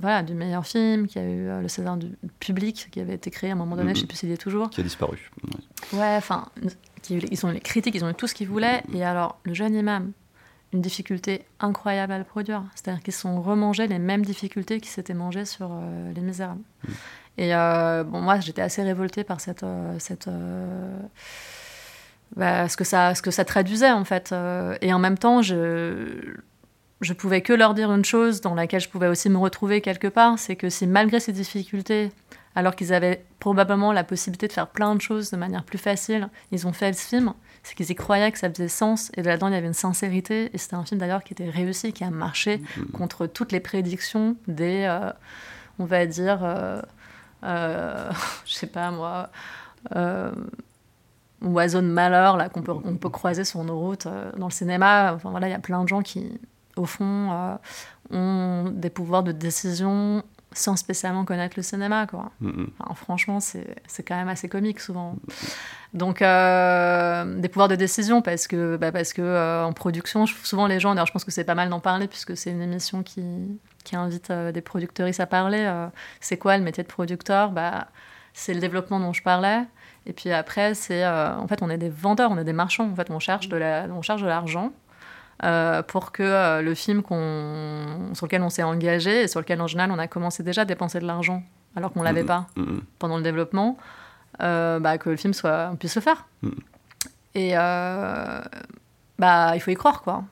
[0.00, 2.08] voilà, du meilleur film, qui a eu le César du
[2.40, 4.70] public, qui avait été créé à un moment donné, je sais plus s'il est toujours.
[4.70, 5.30] Qui a disparu.
[5.92, 6.48] Ouais, enfin,
[7.10, 8.82] ils ont les critiques, ils ont eu tout ce qu'ils voulaient.
[8.94, 10.12] Et alors, le jeune imam,
[10.72, 12.64] une difficulté incroyable à le produire.
[12.74, 16.60] C'est-à-dire qu'ils sont remangés les mêmes difficultés qui s'étaient mangées sur euh, Les Misérables.
[16.60, 16.92] Mm.
[17.38, 19.62] Et euh, bon, moi, j'étais assez révoltée par cette.
[19.62, 20.28] Euh, cette
[22.34, 24.34] bah, ce, que ça, ce que ça traduisait, en fait.
[24.80, 26.36] et en même temps, je.
[27.00, 30.08] Je pouvais que leur dire une chose dans laquelle je pouvais aussi me retrouver quelque
[30.08, 32.10] part, c'est que si malgré ces difficultés,
[32.54, 36.30] alors qu'ils avaient probablement la possibilité de faire plein de choses de manière plus facile.
[36.52, 39.48] Ils ont fait ce film, c'est qu'ils y croyaient que ça faisait sens, et là-dedans
[39.48, 42.10] il y avait une sincérité, et c'était un film d'ailleurs qui était réussi, qui a
[42.10, 42.90] marché mm-hmm.
[42.92, 45.12] contre toutes les prédictions des, euh,
[45.78, 46.80] on va dire, euh,
[47.44, 48.10] euh,
[48.46, 49.28] je sais pas moi,
[49.94, 50.32] euh,
[51.42, 55.12] oiseaux de malheur là qu'on peut, on peut croiser sur nos routes dans le cinéma.
[55.14, 56.40] Enfin voilà, il y a plein de gens qui,
[56.76, 57.58] au fond,
[58.10, 60.22] ont des pouvoirs de décision
[60.56, 62.06] sans spécialement connaître le cinéma.
[62.06, 62.30] Quoi.
[62.94, 65.16] franchement, c'est quand même assez comique souvent.
[65.92, 70.66] Donc, euh, des pouvoirs de décision, parce que, bah, parce que euh, en production, souvent
[70.66, 73.02] les gens, d'ailleurs, je pense que c'est pas mal d'en parler, puisque c'est une émission
[73.02, 73.22] qui,
[73.84, 75.70] qui invite euh, des producteuristes à parler.
[76.20, 77.50] c'est quoi le métier de producteur?
[77.50, 77.88] Bah,
[78.32, 79.62] C'est le développement dont je parlais.
[80.06, 82.90] Et puis après, c'est en fait, on est des vendeurs, on est des marchands.
[82.90, 84.72] En fait, on cherche de l'argent.
[85.44, 87.02] Euh, pour que euh, le film
[88.14, 90.64] sur lequel on s'est engagé et sur lequel en général on a commencé déjà à
[90.64, 91.42] dépenser de l'argent
[91.74, 92.46] alors qu'on ne l'avait pas
[92.98, 93.76] pendant le développement,
[94.40, 96.26] euh, bah, que le film soit, on puisse le faire.
[96.42, 96.58] Mm-hmm.
[97.34, 97.52] Et
[99.18, 100.24] bah, il faut y croire quoi.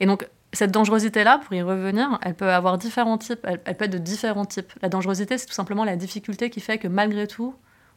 [0.00, 3.92] Et donc cette dangerosité-là, pour y revenir, elle peut avoir différents types, elle, peut être
[3.92, 4.72] de différents types.
[4.80, 7.54] La dangerosité, c'est tout simplement la difficulté qui fait que malgré tout,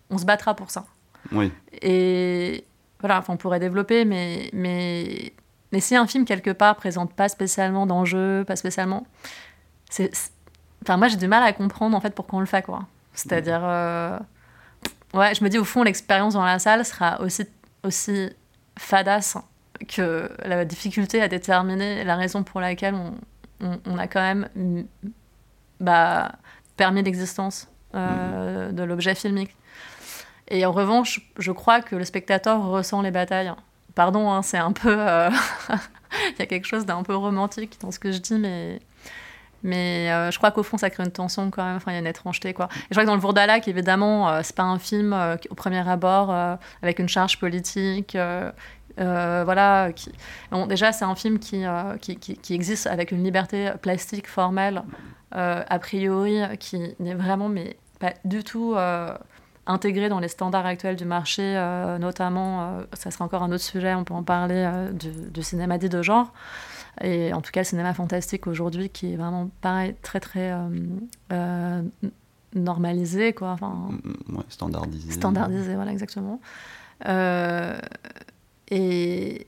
[0.10, 0.86] on se battra pour ça.
[1.32, 1.52] Oui.
[1.82, 2.66] Et
[3.00, 5.34] voilà, on pourrait développer, mais, mais
[5.74, 9.08] mais si un film, quelque part, présente pas spécialement d'enjeux, pas spécialement.
[10.84, 12.86] Enfin, moi, j'ai du mal à comprendre, en fait, pourquoi on le fait, quoi.
[13.16, 13.62] C'est-à-dire.
[13.64, 14.20] Euh,
[15.16, 17.48] ouais, je me dis au fond, l'expérience dans la salle sera aussi,
[17.82, 18.30] aussi
[18.78, 19.36] fadasse
[19.88, 23.16] que la difficulté à déterminer la raison pour laquelle on,
[23.60, 24.84] on, on a quand même mm,
[25.80, 26.34] bah,
[26.78, 29.56] permis l'existence euh, de l'objet filmique.
[30.50, 33.52] Et en revanche, je crois que le spectateur ressent les batailles.
[33.96, 34.96] Pardon, hein, c'est un peu.
[34.98, 35.30] euh,
[36.36, 38.80] Il y a quelque chose d'un peu romantique dans ce que je dis, mais.
[39.66, 41.78] Mais euh, je crois qu'au fond, ça crée une tension quand même.
[41.78, 42.68] Enfin, il y a une étrangeté, quoi.
[42.74, 45.56] Et je crois que dans le Vourdalak, évidemment, euh, c'est pas un film euh, au
[45.56, 46.32] premier abord
[46.82, 48.18] avec une charge politique.
[48.98, 49.90] voilà.
[50.52, 51.64] Bon, déjà, c'est un film qui,
[52.02, 54.84] qui, qui, qui existe avec une liberté plastique formelle,
[55.32, 58.76] a priori, qui n'est vraiment mais pas du tout
[59.66, 63.64] intégré dans les standards actuels du marché, euh, notamment, euh, ça sera encore un autre
[63.64, 66.34] sujet, on peut en parler, euh, du, du cinéma dit de genre.
[67.02, 70.54] Et en tout cas, le cinéma fantastique aujourd'hui, qui est vraiment, pareil, très, très
[72.54, 73.50] normalisé, quoi.
[73.52, 75.12] Enfin, Mm, Ouais, standardisé.
[75.12, 76.40] standardisé, voilà, exactement.
[78.70, 79.48] Et,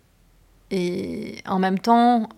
[0.71, 2.29] et en même temps,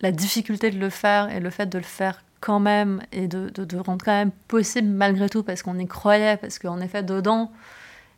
[0.00, 3.48] la difficulté de le faire et le fait de le faire quand même et de,
[3.50, 7.02] de, de rendre quand même possible malgré tout parce qu'on y croyait, parce qu'en effet,
[7.02, 7.50] dedans,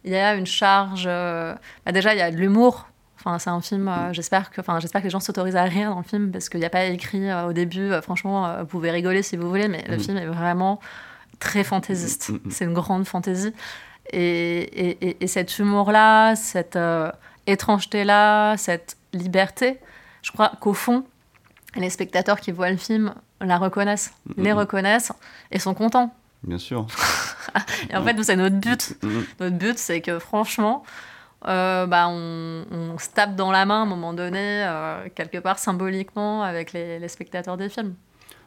[0.04, 1.04] il y a une charge.
[1.06, 1.54] euh,
[1.86, 2.86] bah déjà, il y a de l'humour.
[3.18, 5.90] Enfin, c'est un film, euh, j'espère que, enfin, j'espère que les gens s'autorisent à rire
[5.90, 8.90] dans le film parce qu'il n'y a pas écrit euh, au début, franchement, vous pouvez
[8.90, 10.00] rigoler si vous voulez, mais le Mm.
[10.00, 10.80] film est vraiment
[11.38, 12.30] très fantaisiste.
[12.30, 12.50] Mm, mm.
[12.50, 13.52] C'est une grande fantaisie.
[14.12, 16.78] Et, et, et, et cet humour-là, cette
[17.46, 19.78] étrangeté-là, cette liberté,
[20.22, 21.04] je crois qu'au fond,
[21.76, 25.12] les spectateurs qui voient le film la reconnaissent, les reconnaissent
[25.50, 26.14] et sont contents.
[26.42, 26.86] Bien sûr.
[27.90, 28.96] Et en fait, nous, c'est notre but.
[29.40, 30.84] Notre but, c'est que franchement,
[31.46, 35.38] euh, bah, on, on se tape dans la main à un moment donné, euh, quelque
[35.38, 37.94] part symboliquement, avec les, les spectateurs des films.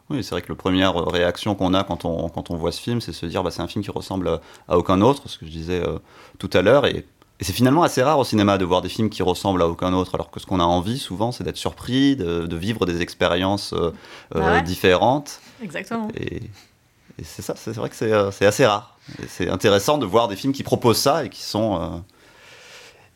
[0.10, 2.82] Oui, c'est vrai que la première réaction qu'on a quand on, quand on voit ce
[2.82, 5.38] film, c'est se dire bah, c'est un film qui ressemble à, à aucun autre, ce
[5.38, 6.00] que je disais euh,
[6.40, 6.86] tout à l'heure.
[6.86, 7.06] Et,
[7.44, 9.92] et c'est finalement assez rare au cinéma de voir des films qui ressemblent à aucun
[9.92, 13.02] autre, alors que ce qu'on a envie souvent, c'est d'être surpris, de, de vivre des
[13.02, 13.92] expériences euh,
[14.34, 15.42] euh, Ah ouais différentes.
[15.62, 16.08] Exactement.
[16.16, 18.98] Et, et c'est ça, c'est vrai que c'est euh, assez rare.
[19.28, 21.88] C'est intéressant de voir des films qui proposent ça et qui sont, euh,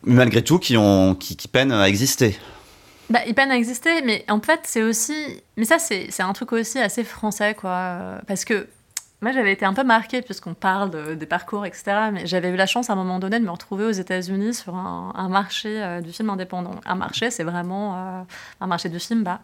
[0.03, 2.37] malgré tout, qui, ont, qui, qui peinent à exister.
[3.09, 5.41] Bah, ils peinent à exister, mais en fait, c'est aussi.
[5.55, 8.17] Mais ça, c'est un truc aussi assez français, quoi.
[8.27, 8.67] Parce que
[9.21, 12.09] moi, j'avais été un peu marquée, puisqu'on parle de- des parcours, etc.
[12.13, 14.75] Mais j'avais eu la chance à un moment donné de me retrouver aux États-Unis sur
[14.75, 16.75] un, un marché euh, du film indépendant.
[16.85, 18.21] Un marché, c'est vraiment euh,
[18.61, 19.23] un marché du film.
[19.23, 19.39] Bah,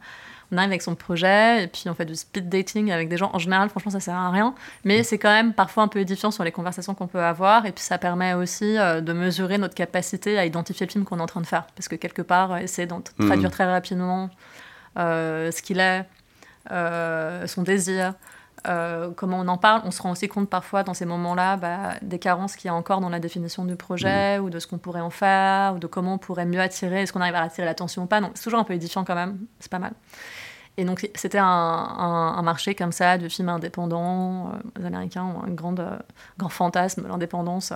[0.52, 3.32] on arrive avec son projet, et puis on fait du speed dating avec des gens.
[3.34, 4.54] En général, franchement, ça sert à rien.
[4.84, 7.66] Mais c'est quand même parfois un peu édifiant sur les conversations qu'on peut avoir.
[7.66, 11.18] Et puis ça permet aussi euh, de mesurer notre capacité à identifier le film qu'on
[11.18, 11.66] est en train de faire.
[11.76, 13.26] Parce que quelque part, essayer d'en Mhm.
[13.28, 14.30] traduire très rapidement
[14.96, 16.06] ce qu'il est,
[17.48, 18.14] son désir,
[18.68, 19.82] euh, comment on en parle.
[19.86, 22.74] On se rend aussi compte parfois dans ces moments-là bah, des carences qu'il y a
[22.76, 25.88] encore dans la définition du projet ou de ce qu'on pourrait en faire ou de
[25.88, 28.22] comment on pourrait mieux attirer, est-ce qu'on arrive à attirer l'attention ou pas.
[28.22, 29.94] Donc c'est toujours un peu édifiant quand même, c'est pas mal.
[30.78, 34.48] Et donc c'était un, un- un marché comme ça du film indépendant.
[34.48, 35.98] euh, les Américains ont un grand, euh,
[36.38, 37.72] grand fantasme l'indépendance.
[37.72, 37.76] euh.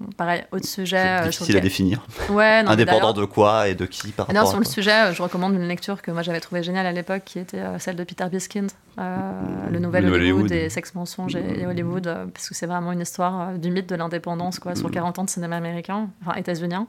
[0.00, 1.02] Bon, pareil, autre sujet.
[1.24, 2.06] C'est sur difficile à définir.
[2.30, 5.12] Ouais, non, Indépendant d'ailleurs- de quoi et de qui par rapport sur à le sujet,
[5.12, 8.04] je recommande une lecture que moi j'avais trouvée géniale à l'époque, qui était celle de
[8.04, 10.52] Peter Biskind, euh, Le Nouvel Le Hollywood, Hollywood.
[10.52, 13.70] et Sex Mensonges et, et Hollywood, euh, parce que c'est vraiment une histoire euh, du
[13.70, 16.86] mythe de l'indépendance quoi, sur 40 ans de cinéma américain, enfin états-unien.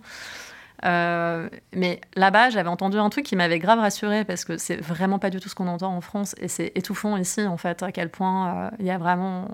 [0.84, 5.30] Mais là-bas, j'avais entendu un truc qui m'avait grave rassurée parce que c'est vraiment pas
[5.30, 8.10] du tout ce qu'on entend en France et c'est étouffant ici en fait à quel
[8.10, 9.50] point il y a vraiment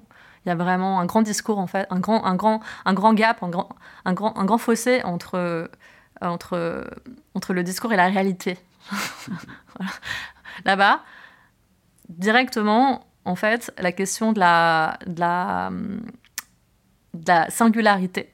[0.45, 3.13] il y a vraiment un grand discours en fait, un grand un grand un grand
[3.13, 3.69] gap, un grand
[4.05, 5.69] un grand un grand fossé entre
[6.21, 6.87] entre
[7.33, 8.57] entre le discours et la réalité.
[9.77, 9.91] Voilà.
[10.63, 11.01] Là-bas,
[12.09, 15.71] directement, en fait, la question de la, de la,
[17.13, 18.31] de la singularité,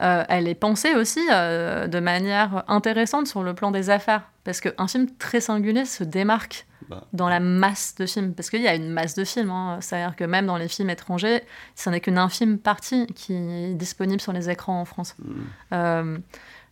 [0.00, 4.22] euh, elle est pensée aussi euh, de manière intéressante sur le plan des affaires.
[4.44, 7.04] Parce qu'un film très singulier se démarque Bah.
[7.12, 8.34] dans la masse de films.
[8.34, 9.50] Parce qu'il y a une masse de films.
[9.50, 9.78] hein.
[9.80, 11.42] C'est-à-dire que même dans les films étrangers,
[11.76, 15.14] ce n'est qu'une infime partie qui est disponible sur les écrans en France.
[15.18, 15.34] Mm.
[15.74, 16.18] Euh,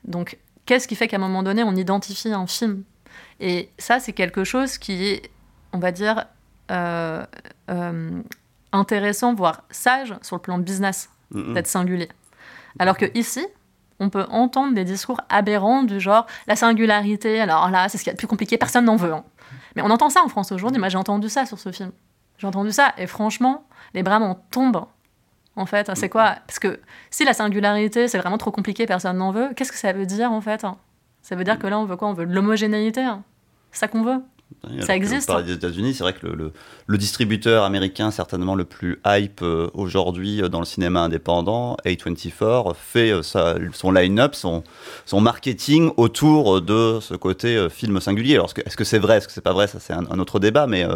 [0.05, 2.83] donc, qu'est-ce qui fait qu'à un moment donné, on identifie un film?
[3.39, 5.31] Et ça, c'est quelque chose qui est,
[5.73, 6.27] on va dire,
[6.71, 7.25] euh,
[7.71, 8.23] euh,
[8.73, 11.55] intéressant, voire sage sur le plan business, Mm, mm.
[11.55, 12.09] d'être singulier.
[12.81, 13.47] Alors que ici,
[14.01, 18.11] on peut entendre des discours aberrants du genre la singularité, alors là, c'est ce qu'il
[18.11, 19.13] y a de plus compliqué, personne n'en veut.
[19.13, 19.25] hein.
[19.77, 21.93] Mais on entend ça en France aujourd'hui, moi j'ai entendu ça sur ce film.
[22.39, 23.65] J'ai entendu ça, et franchement,
[23.95, 24.87] les bras m'en tombent.
[25.57, 26.37] En fait, c'est quoi?
[26.47, 29.93] Parce que si la singularité, c'est vraiment trop compliqué, personne n'en veut, qu'est-ce que ça
[29.93, 30.65] veut dire en fait
[31.23, 32.09] Ça veut dire que là, on veut quoi?
[32.09, 33.03] On veut de l'homogénéité.
[33.03, 33.23] hein.
[33.73, 34.23] C'est ça qu'on veut
[34.81, 35.27] ça existe.
[35.27, 36.53] Par les États-Unis, c'est vrai que le,
[36.87, 42.75] le, distributeur américain, certainement le plus hype euh, aujourd'hui euh, dans le cinéma indépendant, A24,
[42.75, 43.23] fait euh,
[43.73, 44.63] son line-up, son,
[45.07, 48.35] son marketing autour de ce côté film singulier.
[48.35, 50.67] Alors, est-ce que c'est vrai, est-ce que c'est pas vrai Ça, c'est un, autre débat,
[50.67, 50.87] mais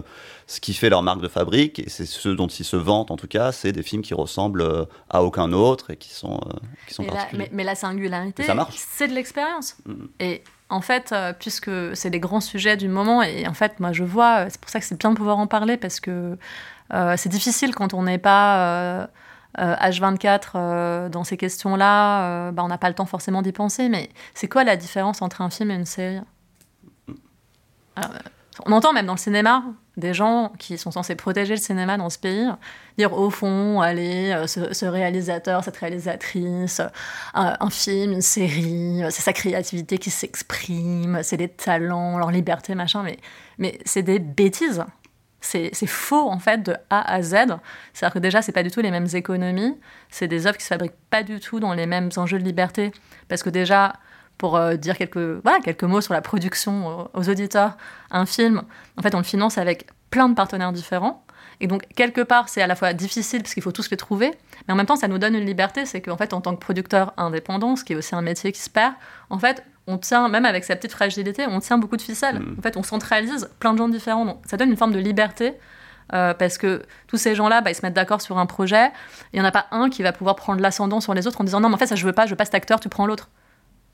[0.46, 3.16] ce qui fait leur marque de fabrique, et c'est ce dont ils se vantent en
[3.16, 6.40] tout cas, c'est des films qui ressemblent à aucun autre et qui sont,
[6.86, 7.48] qui sont particuliers.
[7.50, 9.76] mais, la singularité, c'est de l'expérience.
[9.86, 9.92] Mm.
[10.20, 10.42] Et
[10.74, 14.02] en fait, euh, puisque c'est les grands sujets du moment, et en fait, moi je
[14.02, 16.36] vois, euh, c'est pour ça que c'est bien de pouvoir en parler, parce que
[16.92, 19.08] euh, c'est difficile quand on n'est pas
[19.56, 24.48] H24 dans ces questions-là, bah, on n'a pas le temps forcément d'y penser, mais c'est
[24.48, 26.20] quoi la différence entre un film et une série?
[28.66, 29.62] On entend même dans le cinéma
[29.96, 32.48] des gens qui sont censés protéger le cinéma dans ce pays
[32.98, 36.80] dire au fond, allez, euh, ce, réalisateur, cette réalisatrice,
[37.34, 42.74] un, film, une série, euh, c'est sa créativité qui s'exprime, c'est des talents, leur liberté,
[42.74, 43.18] machin, mais,
[43.58, 44.84] mais c'est des bêtises.
[45.40, 47.34] C'est faux en fait de A à Z.
[47.92, 49.76] C'est-à-dire que déjà, c'est pas du tout les mêmes économies,
[50.08, 52.92] c'est des œuvres qui se fabriquent pas du tout dans les mêmes enjeux de liberté.
[53.28, 53.92] Parce que déjà,
[54.38, 57.76] pour euh, dire quelques, voilà, quelques mots sur la production aux, auditeurs.
[58.10, 58.62] Un film,
[58.98, 61.24] en fait, on le finance avec plein de partenaires différents.
[61.60, 64.32] Et donc, quelque part, c'est à la fois difficile parce qu'il faut tous les trouver,
[64.66, 65.86] mais en même temps, ça nous donne une liberté.
[65.86, 68.60] C'est qu'en fait, en tant que producteur indépendant, ce qui est aussi un métier qui
[68.60, 68.94] se perd,
[69.30, 72.40] en fait, on tient, même avec sa petite fragilité, on tient beaucoup de ficelles.
[72.40, 72.56] Mm.
[72.58, 74.24] En fait, on centralise plein de gens différents.
[74.24, 75.54] Donc, ça donne une forme de liberté.
[76.12, 78.90] Euh, parce que tous ces gens-là, bah, ils se mettent d'accord sur un projet.
[79.32, 81.44] Il n'y en a pas un qui va pouvoir prendre l'ascendant sur les autres en
[81.44, 82.90] disant non, mais en fait, ça je veux pas, je veux pas cet acteur, tu
[82.90, 83.30] prends l'autre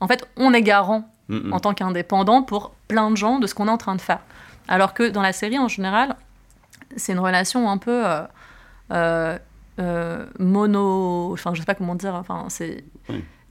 [0.01, 1.07] en fait, on est garant
[1.51, 4.19] en tant qu'indépendant pour plein de gens de ce qu'on est en train de faire.
[4.67, 6.17] Alors que dans la série, en général,
[6.97, 8.21] c'est une relation un peu euh,
[8.91, 9.37] euh,
[9.79, 11.31] euh, mono.
[11.31, 12.15] Enfin, je sais pas comment dire.
[12.15, 12.83] Enfin, c'est.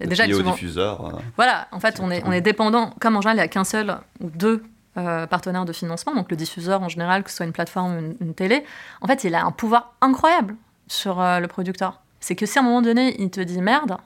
[0.01, 1.21] Déjà, au diffuseur.
[1.37, 2.95] Voilà, en fait, on est, on est dépendant.
[3.01, 4.63] Comme en général, il n'y a qu'un seul ou deux
[4.95, 8.35] partenaires de financement, donc le diffuseur en général, que ce soit une plateforme ou une,
[8.35, 8.65] télé,
[9.01, 10.57] en fait, il a un pouvoir incroyable
[10.89, 12.01] sur le producteur.
[12.19, 13.97] C'est que si à un moment donné, il te dit merde,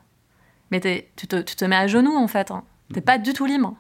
[0.74, 2.50] mais tu te, tu, te, mets à genoux en fait.
[2.50, 2.64] Hein.
[2.92, 3.74] T'es pas du tout libre.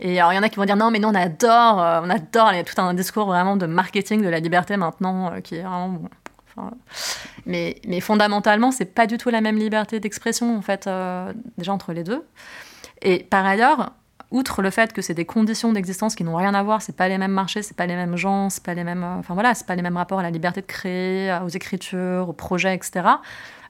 [0.00, 2.00] Et alors il y en a qui vont dire non mais nous on adore, euh,
[2.02, 5.32] on adore, il y a tout un discours vraiment de marketing de la liberté maintenant
[5.32, 6.70] euh, qui est vraiment bon.
[7.46, 11.72] mais, mais fondamentalement c'est pas du tout la même liberté d'expression en fait euh, déjà
[11.72, 12.24] entre les deux.
[13.02, 13.92] Et par ailleurs,
[14.34, 17.08] outre le fait que c'est des conditions d'existence qui n'ont rien à voir, c'est pas
[17.08, 19.66] les mêmes marchés, c'est pas les mêmes gens, c'est pas les mêmes, enfin voilà, c'est
[19.66, 23.06] pas les mêmes rapports à la liberté de créer, aux écritures, aux projets, etc.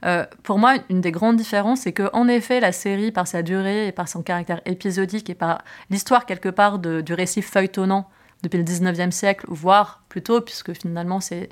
[0.04, 3.42] Euh, pour moi, une des grandes différences, c'est que en effet, la série, par sa
[3.42, 8.08] durée et par son caractère épisodique et par l'histoire quelque part du récit feuilletonnant
[8.42, 11.50] depuis le 19e siècle, voire plutôt, puisque finalement c'est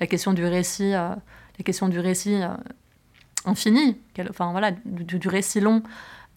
[0.00, 1.10] la question du récit, euh,
[1.58, 2.48] la question du récit euh,
[3.44, 3.98] infini,
[4.30, 5.82] enfin voilà, du, récit long.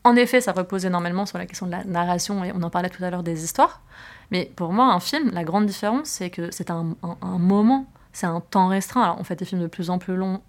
[0.03, 2.89] En effet, ça repose énormément sur la question de la narration, et on en parlait
[2.89, 3.81] tout à l'heure des histoires.
[4.31, 8.25] Mais pour moi, un film, la grande différence, c'est que c'est un, un, moment, c'est
[8.25, 9.03] un temps restreint.
[9.03, 10.41] Alors, on fait des films de plus en plus longs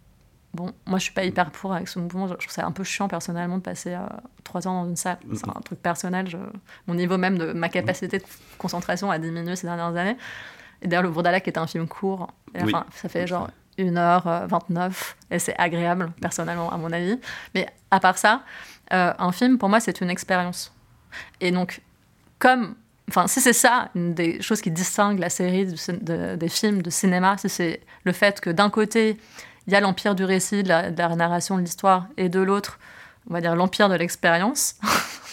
[0.55, 2.27] Bon, moi je suis pas hyper pour avec ce mouvement.
[2.27, 4.01] Je trouve ça un peu chiant personnellement de passer euh,
[4.45, 5.19] trois ans dans une salle.
[5.35, 6.27] C'est un truc personnel.
[6.87, 8.25] Mon niveau même de ma capacité de
[8.57, 10.17] concentration a diminué ces dernières années.
[10.81, 12.29] Et d'ailleurs, Le Bourdalac est un film court.
[12.59, 14.91] enfin, ça fait genre 1h29 euh,
[15.31, 17.21] et c'est agréable personnellement à mon avis.
[17.55, 18.43] Mais à part ça,
[18.93, 20.73] euh, un film pour moi c'est une expérience.
[21.41, 21.81] Et donc,
[22.39, 22.75] comme
[23.09, 27.37] Enfin, si c'est ça, une des choses qui distingue la série des films de cinéma,
[27.39, 29.17] c'est le fait que d'un côté,
[29.67, 32.79] il y a l'empire du récit, de la, narration de l'histoire, et de l'autre,
[33.29, 34.75] on va dire l'empire de l'expérience.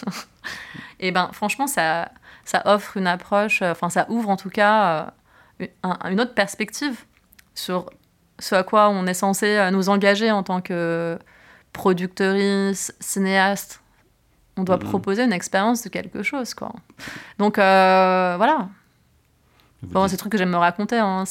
[1.00, 2.10] et ben franchement, ça,
[2.46, 5.12] ça offre une approche, euh, enfin ça ouvre en tout cas
[5.60, 5.66] euh,
[6.10, 7.04] une autre perspective
[7.54, 7.90] sur
[8.38, 11.18] ce à quoi on est censé nous engager en tant que
[11.76, 13.80] productrice, cinéaste.
[14.56, 14.88] On doit mm-hmm.
[14.88, 16.72] proposer une expérience de quelque chose, quoi.
[17.38, 18.68] Donc voilà,
[19.82, 20.98] Bon, c'est des trucs que j'aime me raconter.
[20.98, 21.24] Hein,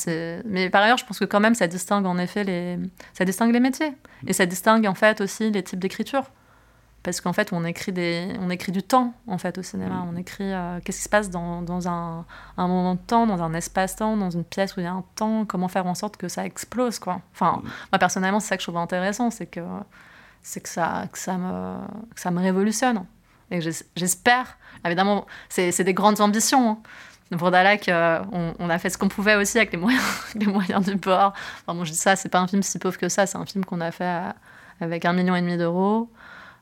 [0.45, 2.77] mais par ailleurs, je pense que quand même, ça distingue en effet les,
[3.13, 3.93] ça distingue les métiers.
[4.27, 6.23] Et ça distingue en fait aussi les types d'écriture.
[7.03, 9.95] Parce qu'en fait, on écrit, des, on écrit du temps en fait au cinéma.
[9.95, 10.09] Mm.
[10.11, 12.25] On écrit euh, qu'est-ce qui se passe dans, dans un,
[12.57, 15.03] un, moment de temps, dans un espace-temps, dans une pièce où il y a un
[15.15, 15.45] temps.
[15.45, 17.21] Comment faire en sorte que ça explose, quoi.
[17.33, 17.69] Enfin, mm.
[17.91, 19.61] moi personnellement, c'est ça que je trouve intéressant, c'est que
[20.45, 21.79] c'est que ça, que ça me,
[22.13, 23.03] que ça me révolutionne.
[23.49, 23.61] Et
[23.95, 26.77] j'espère, évidemment, c'est des grandes ambitions.
[27.31, 27.37] Hein.
[27.37, 28.23] Pour Dalak, euh,
[28.59, 30.03] on, a fait ce qu'on pouvait aussi avec les moyens,
[30.35, 31.33] les moyens du bord.
[31.61, 33.45] Enfin, bon, je dis ça, c'est pas un film si pauvre que ça, c'est un
[33.47, 34.29] film qu'on a fait euh,
[34.81, 36.11] avec un million et demi d'euros.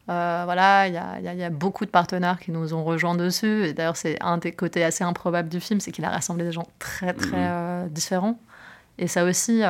[0.10, 3.66] Euh, voilà, il y a, y a, beaucoup de partenaires qui nous ont rejoints dessus.
[3.66, 6.54] Et d'ailleurs, c'est un des côtés assez improbables du film, c'est qu'il a rassemblé des
[6.54, 7.90] gens très, très mhm.
[7.90, 8.40] différents.
[8.98, 9.62] Et ça aussi,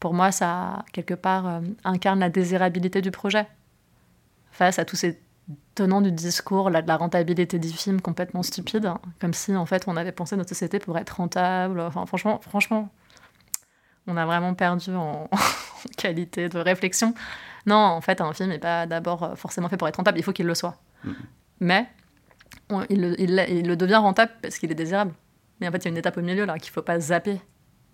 [0.00, 3.46] pour moi, ça, quelque part, incarne la désirabilité du projet.
[4.50, 5.20] Face à tous ces
[5.74, 9.00] tenant du discours là, de la rentabilité du film complètement stupide, hein.
[9.20, 11.80] comme si en fait on avait pensé notre société pour être rentable.
[11.80, 12.88] Enfin, franchement, franchement,
[14.06, 15.28] on a vraiment perdu en,
[15.96, 17.14] qualité de réflexion.
[17.66, 20.22] Non, en fait, un film n'est pas d'abord euh, forcément fait pour être rentable, il
[20.22, 20.76] faut qu'il le soit.
[21.04, 21.14] Mhm.
[21.60, 21.86] Mais
[22.88, 25.12] il, le, il, le devient rentable parce qu'il est désirable.
[25.60, 27.40] Mais en fait, il y a une étape au milieu là qu'il faut pas zapper.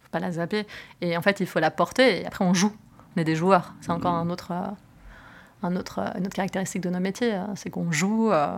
[0.06, 0.66] Faut pas la zapper.
[1.00, 2.72] Et en fait, il faut la porter et après on joue.
[3.16, 3.74] On est des joueurs.
[3.80, 4.28] C'est encore Mhm.
[4.28, 4.66] un autre, euh,
[5.62, 7.34] un autre, euh, une autre caractéristique de nos métiers.
[7.34, 8.30] euh, C'est qu'on joue.
[8.30, 8.56] euh,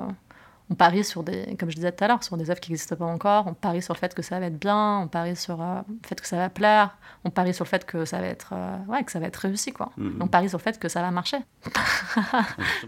[0.70, 2.94] on parie sur des, comme je disais tout à l'heure, sur des œuvres qui n'existent
[2.96, 3.46] pas encore.
[3.46, 4.98] On parie sur le fait que ça va être bien.
[4.98, 6.98] On parie sur euh, le fait que ça va plaire.
[7.24, 9.36] On parie sur le fait que ça va être, euh, ouais, que ça va être
[9.36, 9.90] réussi, quoi.
[9.96, 10.18] Mhm.
[10.20, 11.38] On parie sur le fait que ça va marcher.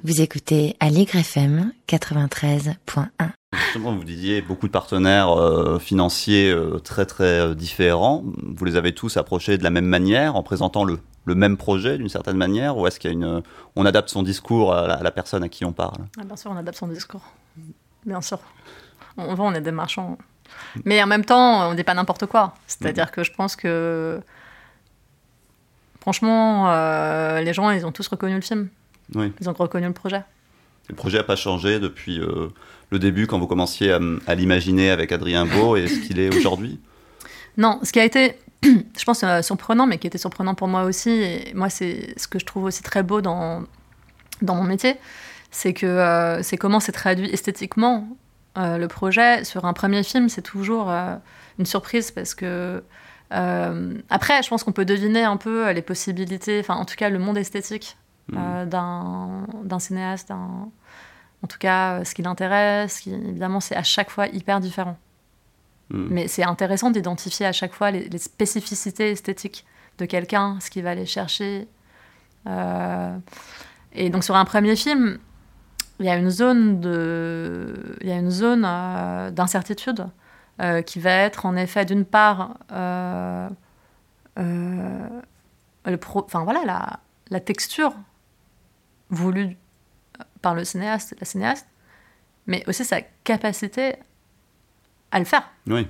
[0.05, 3.31] Vous écoutez Aligre FM 93.1.
[3.71, 8.25] Justement, vous disiez beaucoup de partenaires euh, financiers euh, très très euh, différents.
[8.43, 11.97] Vous les avez tous approchés de la même manière, en présentant le, le même projet
[11.97, 13.43] d'une certaine manière, ou est-ce qu'il y a une,
[13.77, 15.99] on adapte son discours à la, à la personne à qui on parle?
[16.21, 17.23] Ah, bien sûr, on adapte son discours.
[18.05, 18.41] Bien sûr.
[19.17, 20.19] On, on, on est des marchands.
[20.85, 22.55] Mais en même temps, on dit pas n'importe quoi.
[22.67, 24.21] C'est-à-dire que je pense que.
[26.01, 28.69] Franchement, euh, les gens, ils ont tous reconnu le film.
[29.15, 29.33] Oui.
[29.41, 30.25] Ils ont reconnu le projet.
[30.89, 32.49] Le projet n'a pas changé depuis euh,
[32.91, 36.35] le début, quand vous commenciez à, à l'imaginer avec Adrien Beau, et ce qu'il est
[36.35, 36.81] aujourd'hui?
[37.57, 40.83] Non, ce qui a été, je pense, euh, surprenant, mais qui était surprenant pour moi
[40.85, 43.63] aussi, et moi, c'est ce que je trouve aussi très beau dans,
[44.43, 44.97] dans mon métier,
[45.51, 48.09] c'est que euh, c'est comment c'est traduit esthétiquement
[48.59, 49.45] euh, le projet.
[49.45, 50.91] Sur un premier film, c'est toujours
[51.59, 52.83] une surprise parce que.
[53.33, 57.09] euh, après, je pense qu'on peut deviner un peu les possibilités, enfin, en tout cas,
[57.11, 57.97] le monde esthétique
[58.37, 60.69] euh, d'un d'un cinéaste, d'un-
[61.43, 63.01] en tout cas, euh, ce qui l'intéresse.
[63.01, 64.97] qui- Évidemment, c'est à chaque fois hyper différent.
[65.91, 66.07] Mm.
[66.11, 69.65] Mais c'est intéressant d'identifier à chaque fois les, les spécificités esthétiques
[69.99, 71.67] de quelqu'un, ce qu'il va aller chercher.
[72.47, 73.17] Euh,
[73.93, 75.19] et donc sur un premier film,
[75.99, 80.07] il y a une zone de, il y a une zone euh, d'incertitude
[80.63, 82.57] euh, qui va être en effet d'une part,
[84.37, 87.93] le pro- enfin voilà la, la texture
[89.11, 89.57] voulue
[90.43, 91.67] par le cinéaste, la cinéaste,
[92.47, 93.95] mais aussi sa capacité
[95.13, 95.87] à le faire Oui.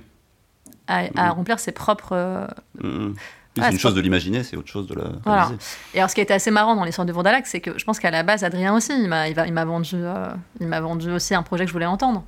[0.87, 2.47] à, à remplir ses propres.
[2.81, 3.13] Mm.
[3.57, 5.43] Ouais, c'est une chose de l'imaginer, c'est autre chose de la Voilà.
[5.45, 5.65] réaliser.
[5.93, 7.83] Et alors, ce qui a été assez marrant dans l'histoire de Bourdalac, c'est que je
[7.83, 10.27] pense qu'à la base, Adrien aussi, il m'a, il va- il m'a vendu, euh,
[10.61, 12.23] il m'a vendu aussi un projet que je voulais entendre.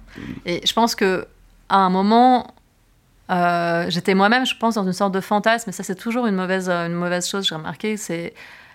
[0.45, 1.25] Et je pense que
[1.69, 2.53] à un moment,
[3.31, 5.69] euh, j'étais moi-même, je pense, dans une sorte de fantasme.
[5.69, 7.47] Et ça, c'est toujours une mauvaise, une mauvaise chose.
[7.47, 8.33] J'ai remarqué, c'est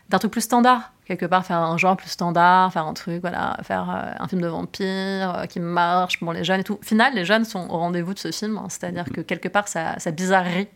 [0.08, 3.56] d'un truc plus standard quelque part, faire un genre plus standard, faire un truc, voilà,
[3.62, 6.78] faire euh, un film de vampire euh, qui marche pour les jeunes et tout.
[6.80, 8.66] Au final, les jeunes sont au rendez-vous de ce film, hein.
[8.68, 10.68] c'est-à-dire que quelque part, sa, sa bizarrerie,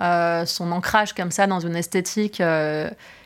[0.00, 2.42] euh, son ancrage comme ça dans une esthétique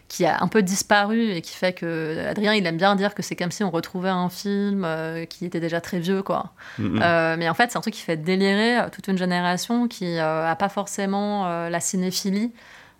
[0.08, 3.22] qui a un peu disparu et qui fait que Adrien, il aime bien dire que
[3.22, 4.86] c'est comme si on retrouvait un film
[5.28, 6.52] qui était déjà très vieux, quoi.
[6.78, 10.18] Mm, Euh, mais en fait, c'est un truc qui fait délirer toute une génération qui
[10.18, 12.52] euh, a pas forcément la cinéphilie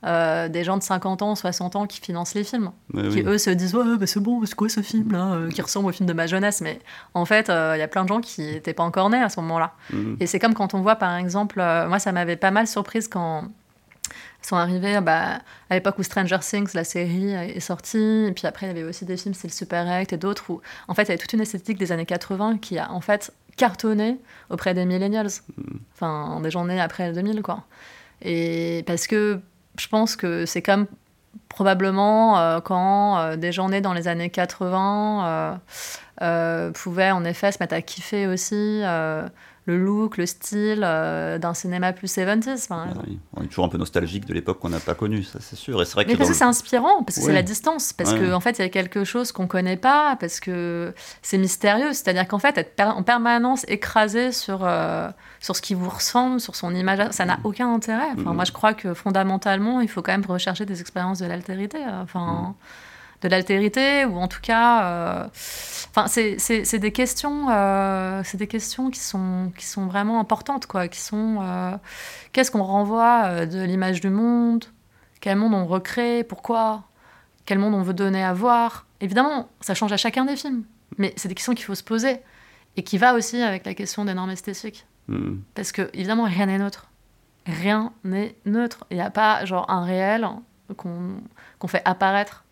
[0.05, 2.73] euh, des gens de 50 ans, 60 ans qui financent les films.
[2.93, 3.25] Qui oui.
[3.27, 5.89] eux se disent Ouais, bah, c'est bon, c'est quoi ce film là euh, Qui ressemble
[5.89, 6.61] au film de ma jeunesse.
[6.61, 6.81] Mais
[7.15, 9.29] en fait, euh, il y a plein de gens qui n'étaient pas encore nés à
[9.29, 9.75] ce moment-là.
[9.93, 10.17] Mm.
[10.21, 13.09] Et c'est comme quand on voit, par exemple, euh, moi, ça m'avait pas mal surprise
[13.09, 13.45] quand
[14.45, 15.39] sont arrivés bah,
[15.71, 18.27] à l'époque où Stranger Things, la série, est sortie.
[18.27, 20.51] Et puis après, il y avait aussi des films, c'est le Super 8 et d'autres
[20.51, 23.01] où, en fait, il y avait toute une esthétique des années 80 qui a, en
[23.01, 24.19] fait, cartonné
[24.51, 25.29] auprès des millennials.
[25.95, 27.65] Enfin, des gens nés après le 2000, quoi.
[28.23, 29.41] Et parce que
[29.79, 30.87] je pense que c'est comme
[31.49, 35.61] probablement euh, quand euh, des gens nés dans les années 80
[36.21, 38.83] euh, pouvaient en effet se mettre à kiffer aussi
[39.67, 42.67] le look, le style euh, d'un cinéma plus 70s.
[42.69, 43.07] par Ah exemple.
[43.09, 43.19] oui.
[43.37, 45.81] On est toujours un peu nostalgique de l'époque qu'on n'a pas connue, ça c'est sûr.
[45.81, 47.27] Et c'est vrai que Mais parce que le- c'est inspirant, parce que Ouais.
[47.29, 48.19] c'est la distance, parce Ouais.
[48.29, 50.93] qu'en en fait, il y a quelque chose qu'on connaît pas, parce que
[51.23, 51.93] c'est mystérieux.
[51.93, 55.09] C'est-à-dire qu'en fait, être per- en permanence écrasé sur, euh,
[55.41, 58.09] sur ce qui vous ressemble, sur son image, ça n'a aucun intérêt.
[58.19, 58.35] Enfin, Mhm.
[58.35, 61.79] Moi, je crois que fondamentalement, il faut quand même rechercher des expériences de l'altérité.
[61.79, 62.55] euh, Enfin.
[63.23, 64.85] De l'altérité, ou en tout cas.
[64.85, 65.27] euh,
[65.95, 70.89] Enfin, c'est- des questions, euh, c'est des questions qui sont qui sont vraiment importantes, quoi.
[70.89, 71.77] Qui sont euh,
[72.33, 74.65] qu'est-ce qu'on renvoie de l'image du monde,
[75.21, 76.85] quel monde on recrée, pourquoi,
[77.45, 78.87] quel monde on veut donner à voir?
[79.03, 80.65] Évidemment, ça change à chacun des films,
[80.97, 82.21] mais c'est des questions qu'il faut se poser
[82.77, 85.41] et qui va aussi avec la question des normes esthétiques, Mm.
[85.55, 86.89] parce que évidemment rien n'est neutre,
[87.47, 88.87] rien n'est neutre.
[88.91, 90.27] Il n'y a pas genre un réel
[90.77, 91.21] qu'on
[91.59, 92.45] qu'on fait apparaître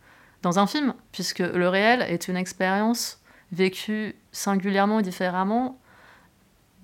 [0.43, 3.20] dans un film, puisque le réel est une expérience
[3.53, 5.78] vécue singulièrement et différemment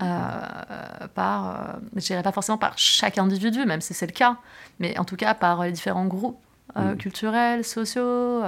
[0.02, 4.36] euh, par, euh, je dirais pas forcément par chaque individu, même si c'est le cas,
[4.78, 6.38] mais en tout cas par les différents groupes
[6.74, 6.96] mm.
[6.96, 8.42] culturels, sociaux.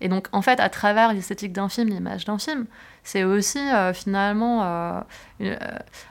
[0.00, 2.66] et donc, en fait, à travers l'esthétique d'un film, l'image d'un film,
[3.04, 3.60] c'est aussi
[3.94, 5.04] finalement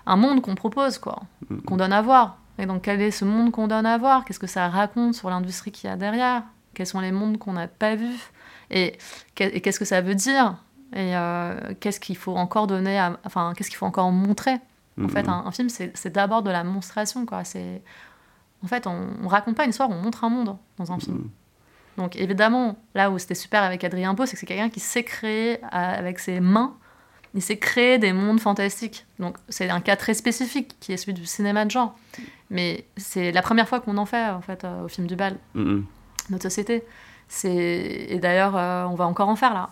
[0.06, 1.62] un monde qu'on propose, quoi, mm.
[1.62, 2.38] qu'on donne à voir.
[2.60, 4.24] Et donc, quel est ce monde qu'on donne à voir?
[4.24, 6.44] Qu'est-ce que ça raconte sur l'industrie qu'il y a derrière?
[6.74, 8.32] Quels sont les mondes qu'on n'a pas vus?
[8.72, 8.98] Et,
[9.36, 10.56] qu'est-ce que ça veut dire?
[10.96, 11.14] Et
[11.80, 14.56] qu'est-ce qu'il faut encore donner Enfin, qu'est-ce qu'il faut encore montrer?
[15.02, 17.44] En fait, un, un film, c'est d'abord de la monstration, quoi.
[17.44, 17.84] C'est
[18.64, 21.18] en fait, on, on, raconte pas une histoire, on montre un monde dans un film.
[21.18, 21.30] Mm.
[21.98, 25.04] Donc évidemment, là où c'était super avec Adrien Beau, c'est que c'est quelqu'un qui sait
[25.04, 26.76] créer avec ses mains,
[27.34, 29.06] il sait créer des mondes fantastiques.
[29.20, 31.98] Donc c'est un cas très spécifique qui est celui du cinéma de genre.
[32.50, 35.38] Mais c'est la première fois qu'on en fait en fait euh, au film du bal,
[35.56, 35.82] mm.
[36.30, 36.84] notre société.
[37.44, 39.70] Et d'ailleurs, euh, on va encore en faire là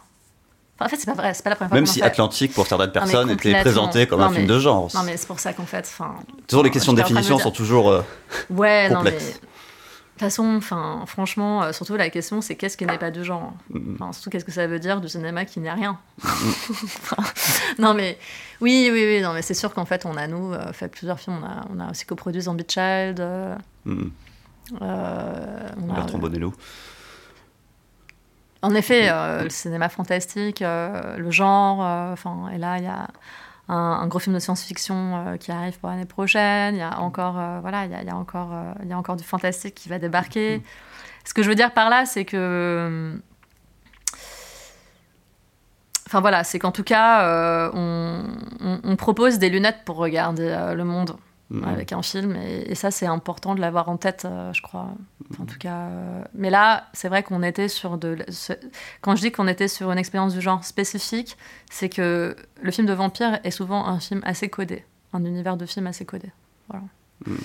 [0.79, 1.77] en fait, c'est pas vrai, c'est pas la première fois.
[1.77, 4.89] Même si Atlantique, pour certaines personnes, était présenté comme un film de genre.
[4.93, 5.89] Non, mais c'est pour ça qu'en fait.
[6.47, 7.89] Toujours les questions de définition sont toujours.
[7.89, 8.01] Euh,
[8.49, 9.11] ouais, non, mais.
[9.11, 13.21] De toute façon, enfin, franchement, euh, surtout la question, c'est qu'est-ce qui n'est pas de
[13.21, 13.51] genre?
[13.73, 13.95] Mm-hmm.
[13.95, 15.99] enfin, Surtout, qu'est-ce que ça veut dire du cinéma qui n'est rien?
[16.23, 17.81] Mm-hmm.
[17.81, 18.17] Non, mais
[18.61, 21.19] oui, oui, oui, non, mais c'est sûr qu'en fait, on a, nous, euh, fait plusieurs
[21.19, 21.41] films.
[21.41, 23.19] On a, on a aussi coproduit Zombie Child.
[23.85, 24.09] Mm-hmm.
[24.79, 26.53] on a, Bertrand Bonello.
[28.61, 32.87] En effet, euh, le cinéma fantastique, euh, le genre, euh, enfin, et là, il y
[32.87, 33.07] a
[33.67, 36.75] un, gros film de science-fiction qui arrive pour l'année prochaine.
[36.75, 38.53] Il y a encore, voilà, il y a, encore,
[38.83, 40.61] il y a encore du fantastique qui va débarquer.
[41.25, 43.19] Ce que je veux dire par là, c'est que
[46.07, 51.17] Enfin voilà, c'est qu'en tout cas, on, propose des lunettes pour regarder le monde.
[51.49, 51.63] Mm.
[51.63, 52.35] avec un film.
[52.35, 54.95] Et, ça, c'est important de l'avoir en tête, euh, je crois.
[55.39, 55.45] en mm.
[55.45, 55.75] tout cas.
[55.75, 58.17] Euh, mais là, c'est vrai qu'on était sur de.
[59.01, 61.37] Quand je dis qu'on était sur une expérience du genre spécifique,
[61.69, 65.65] c'est que le film de vampire est souvent un film assez codé, un univers de
[65.65, 66.31] film assez codé.
[66.69, 66.83] Voilà.
[67.25, 67.35] Mm.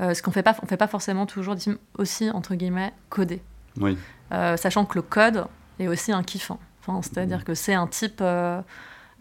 [0.00, 2.94] Euh, ce qu'on fait pas, on fait pas forcément toujours des films aussi entre guillemets
[3.10, 3.42] codés.
[3.76, 3.96] Oui.
[4.30, 5.46] sachant que le code
[5.78, 6.58] est aussi un kiffant.
[6.80, 8.22] Enfin, c'est-à-dire que c'est un type.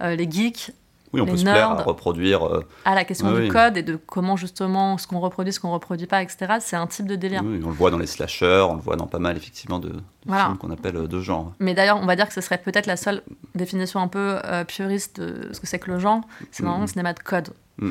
[0.02, 0.72] les geeks
[1.14, 2.46] oui, on peut se plaire à reproduire.
[2.46, 5.72] Euh, à la question du code et de comment justement ce qu'on reproduit, ce qu'on
[5.72, 6.56] reproduit pas, etc.
[6.60, 7.42] C'est un type de délire.
[7.44, 9.92] Oui, on le voit dans les slashers, on le voit dans pas mal effectivement de,
[10.26, 11.54] films qu'on appelle euh, de genre.
[11.60, 13.24] Mais d'ailleurs, on va dire que ce serait peut-être la seule
[13.56, 16.22] définition un peu euh, puriste de ce que c'est que le genre.
[16.52, 16.84] C'est vraiment mm.
[16.84, 17.50] un cinéma de code.
[17.80, 17.90] Mm.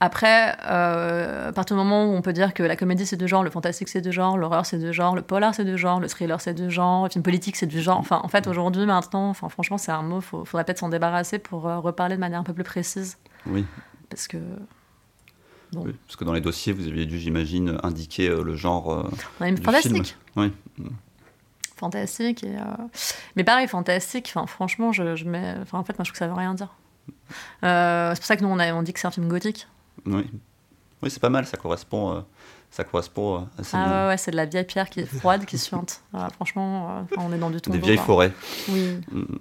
[0.00, 3.26] Après, euh, à partir du moment où on peut dire que la comédie c'est de
[3.26, 5.98] genre, le fantastique c'est de genre, l'horreur c'est de genre, le polar c'est de genre,
[5.98, 7.98] le thriller c'est de genre, le film politique c'est du genre.
[7.98, 11.40] Enfin, en fait, aujourd'hui, maintenant, enfin, franchement, c'est un mot, il faudrait peut-être s'en débarrasser
[11.40, 13.18] pour euh, reparler de manière un peu plus précise.
[13.46, 13.64] Oui.
[14.08, 14.36] Parce que.
[15.74, 19.10] Oui, parce que dans les dossiers, vous aviez dû, j'imagine, indiquer euh, le genre.
[19.40, 20.16] On a une fantastique.
[20.36, 20.52] Oui.
[21.76, 22.44] Fantastique.
[22.44, 22.56] Et,
[23.34, 25.56] Mais pareil, fantastique, enfin, franchement, je, je mets.
[25.60, 26.72] Enfin, en fait, moi, je trouve que ça veut rien dire.
[27.62, 29.66] c'est pour ça que nous, on, a, on dit que c'est un film gothique.
[30.06, 30.26] Oui,
[31.02, 32.20] oui c'est pas mal, ça correspond, euh,
[32.70, 35.44] ça correspond euh, à Ah ouais, ouais c'est de la vieille pierre qui est froide,
[35.44, 36.02] qui suinte.
[36.34, 37.76] franchement, euh, on est dans du tombeau.
[37.76, 38.32] Des vieilles forêts.
[38.68, 39.00] Oui.
[39.10, 39.38] Mm.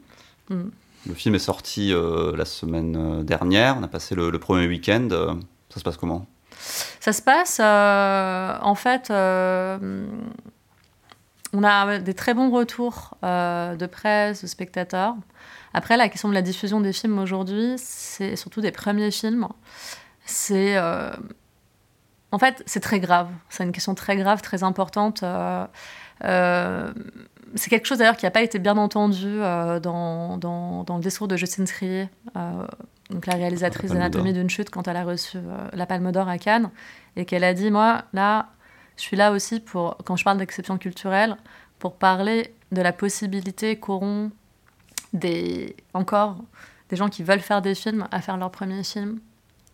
[0.50, 0.72] Mm.
[1.08, 5.08] Le film est sorti la semaine dernière, on a passé le, premier week-end.
[5.70, 6.26] ça se passe comment?
[7.00, 9.10] Ça se passe, en fait,
[11.54, 15.16] on a des très bons retours de presse, de spectateurs.
[15.74, 19.48] Après, la question de la diffusion des films aujourd'hui, c'est surtout des premiers films
[20.28, 21.12] c'est euh,
[22.32, 23.30] en fait c'est très grave.
[23.50, 25.24] C'est une question très grave, très importante.
[25.24, 25.66] Euh,
[26.24, 26.94] euh,
[27.56, 31.30] c'est quelque chose d'ailleurs qui n'a pas été bien entendu dans, dans, dans, le discours
[31.30, 32.10] de Justine Trier,
[33.10, 35.38] donc la réalisatrice d'Anatomie d'une chute, quand elle a reçu
[35.72, 36.70] la Palme d'Or à Cannes,
[37.16, 38.50] et qu'elle a dit Moi, là,
[38.98, 41.38] je suis là aussi pour, quand je parle d'exception culturelle,
[41.80, 44.32] pour parler de la possibilité qu'auront
[45.14, 46.38] des, encore
[46.90, 49.20] des gens qui veulent faire des films à faire leur premier film,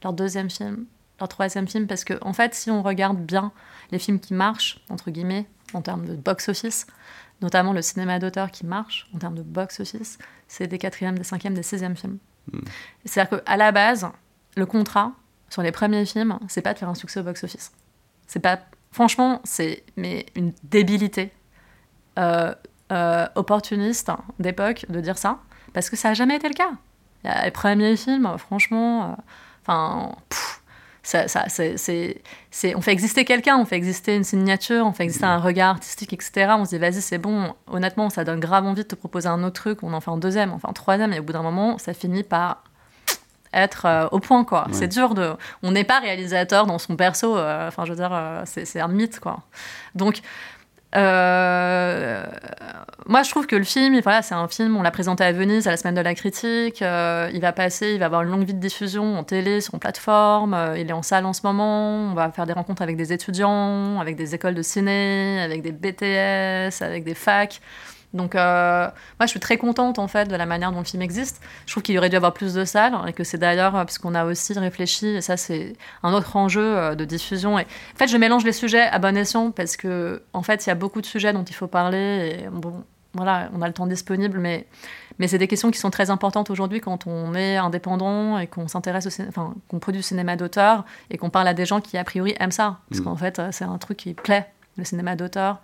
[0.04, 0.86] leur deuxième film,
[1.20, 3.51] leur troisième film, parce que en fait, si on regarde bien
[3.91, 6.88] les films qui marchent, entre guillemets, en termes de box-office,
[7.41, 11.54] notamment le cinéma d'auteur qui marche en termes de box-office, c'est des quatrièmes, des cinquièmes,
[11.54, 12.18] des sixièmes films.
[12.51, 12.60] Hmm.
[13.06, 14.08] C'est-à-dire qu'à la base,
[14.56, 15.14] le contrat
[15.49, 17.72] sur les premiers films, c'est pas de faire un succès au box-office.
[18.28, 18.60] C'est pas,
[18.91, 21.32] franchement, c'est mais une débilité
[22.18, 22.54] euh,
[22.91, 25.39] euh, opportuniste d'époque de dire ça,
[25.74, 26.72] parce que ça n'a jamais été le cas.
[27.43, 29.16] Les premiers films, franchement, euh,
[29.66, 30.16] Enfin,
[31.03, 32.22] ça, ça c'est,
[32.76, 36.14] on fait exister quelqu'un, on fait exister une signature, on fait exister un regard artistique,
[36.14, 36.53] etc.
[36.57, 37.53] On se dit, vas-y, c'est bon.
[37.68, 39.84] Honnêtement, ça donne grave envie de te proposer un autre truc.
[39.84, 41.14] On en fait un deuxième, enfin un troisième.
[41.14, 42.64] Et au bout d'un moment, ça finit par
[43.53, 44.68] être euh, au point, quoi.
[44.72, 45.34] C'est dur de...
[45.61, 47.38] On n'est pas réalisateur dans son perso.
[47.38, 49.39] Euh, enfin, je veux dire, euh, c'est, un mythe, quoi.
[49.95, 50.22] Donc,
[50.96, 52.24] Euh,
[53.08, 55.68] moi, je trouve que le film, voilà, c'est un film, on l'a présenté à Venise
[55.68, 56.82] à la semaine de la critique.
[56.82, 59.78] euh, il va passer, il va avoir une longue vie de diffusion en télé, sur
[59.80, 60.54] plateforme.
[60.54, 62.12] euh, il est en salle en ce moment.
[62.12, 65.72] On va faire des rencontres avec des étudiants, avec des écoles de ciné, avec des
[65.72, 67.60] BTS, avec des facs.
[68.14, 68.86] Donc, euh,
[69.20, 71.41] moi, je suis très contente en fait de la manière dont le film existe.
[71.66, 73.97] Je trouve qu'il aurait dû avoir plus de salles et que c'est d'ailleurs euh, parce
[73.97, 77.57] qu'on a aussi réfléchi, et ça, c'est un autre enjeu euh, de diffusion.
[77.57, 80.70] Et en fait, je mélange les sujets à bon escient parce que, en fait, il
[80.70, 82.38] y a beaucoup de sujets dont il faut parler.
[82.45, 82.84] Et bon,
[83.16, 84.68] voilà, on a le temps disponible, mais,
[85.18, 88.68] mais c'est des questions qui sont très importantes aujourd'hui quand on est indépendant et qu'on
[88.68, 91.82] s'intéresse au ciné- enfin, qu'on produit du cinéma d'auteur et qu'on parle à des gens
[91.82, 92.78] qui, a priori, aiment ça.
[92.89, 93.03] Parce Mm.
[93.05, 94.47] qu'en fait, c'est un truc qui plaît,
[94.78, 95.59] le cinéma d'auteur,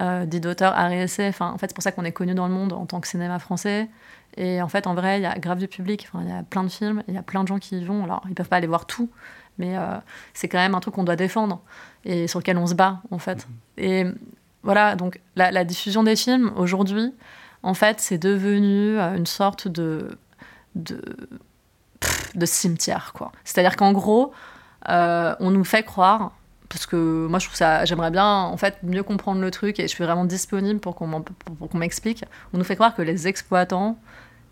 [0.00, 1.28] euh, dit d'auteur, art et essai.
[1.28, 3.08] Enfin, en fait, c'est pour ça qu'on est connu dans le monde en tant que
[3.08, 3.88] cinéma français.
[4.36, 6.08] Et en fait, en vrai, il y a grave du public.
[6.08, 7.84] Enfin, il y a plein de films, il y a plein de gens qui y
[7.84, 8.04] vont.
[8.04, 9.10] Alors, ils peuvent pas aller voir tout,
[9.58, 9.96] mais euh,
[10.34, 11.60] c'est quand même un truc qu'on doit défendre
[12.04, 13.46] et sur lequel on se bat, en fait.
[13.76, 14.06] Et
[14.62, 17.14] voilà, donc la, la diffusion des films aujourd'hui,
[17.62, 20.16] en fait, c'est devenu euh, une sorte de,
[22.34, 23.32] de cimetière, quoi.
[23.44, 24.32] C'est-à-dire qu'en gros,
[24.88, 26.32] euh, on nous fait croire,
[26.72, 29.82] parce que moi je trouve ça, j'aimerais bien en fait mieux comprendre le truc et
[29.82, 31.22] je suis vraiment disponible pour qu'on
[31.74, 32.24] m'explique.
[32.54, 33.98] On nous fait croire que les exploitants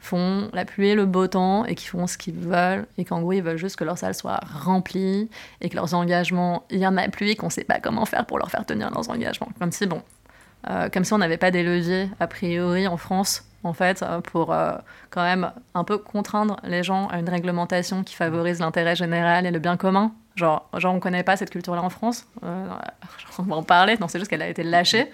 [0.01, 3.33] font la pluie le beau temps et qu'ils font ce qu'ils veulent et qu'en gros
[3.33, 5.31] ils veulent juste que leur salle soit remplie
[5.63, 8.27] et que leurs engagements, il y en a plus et qu'on sait pas comment faire
[8.27, 9.49] pour leur faire tenir leurs engagements.
[9.59, 10.03] Comme si bon,
[10.69, 14.21] euh, comme si on n'avait pas des leviers a priori en France en fait euh,
[14.21, 14.73] pour euh,
[15.09, 19.51] quand même un peu contraindre les gens à une réglementation qui favorise l'intérêt général et
[19.51, 20.13] le bien commun.
[20.41, 22.27] Genre, genre on connaît pas cette culture-là en France.
[22.43, 22.67] Euh,
[23.39, 23.97] on va en parler.
[24.01, 25.11] Non, c'est juste qu'elle a été lâchée.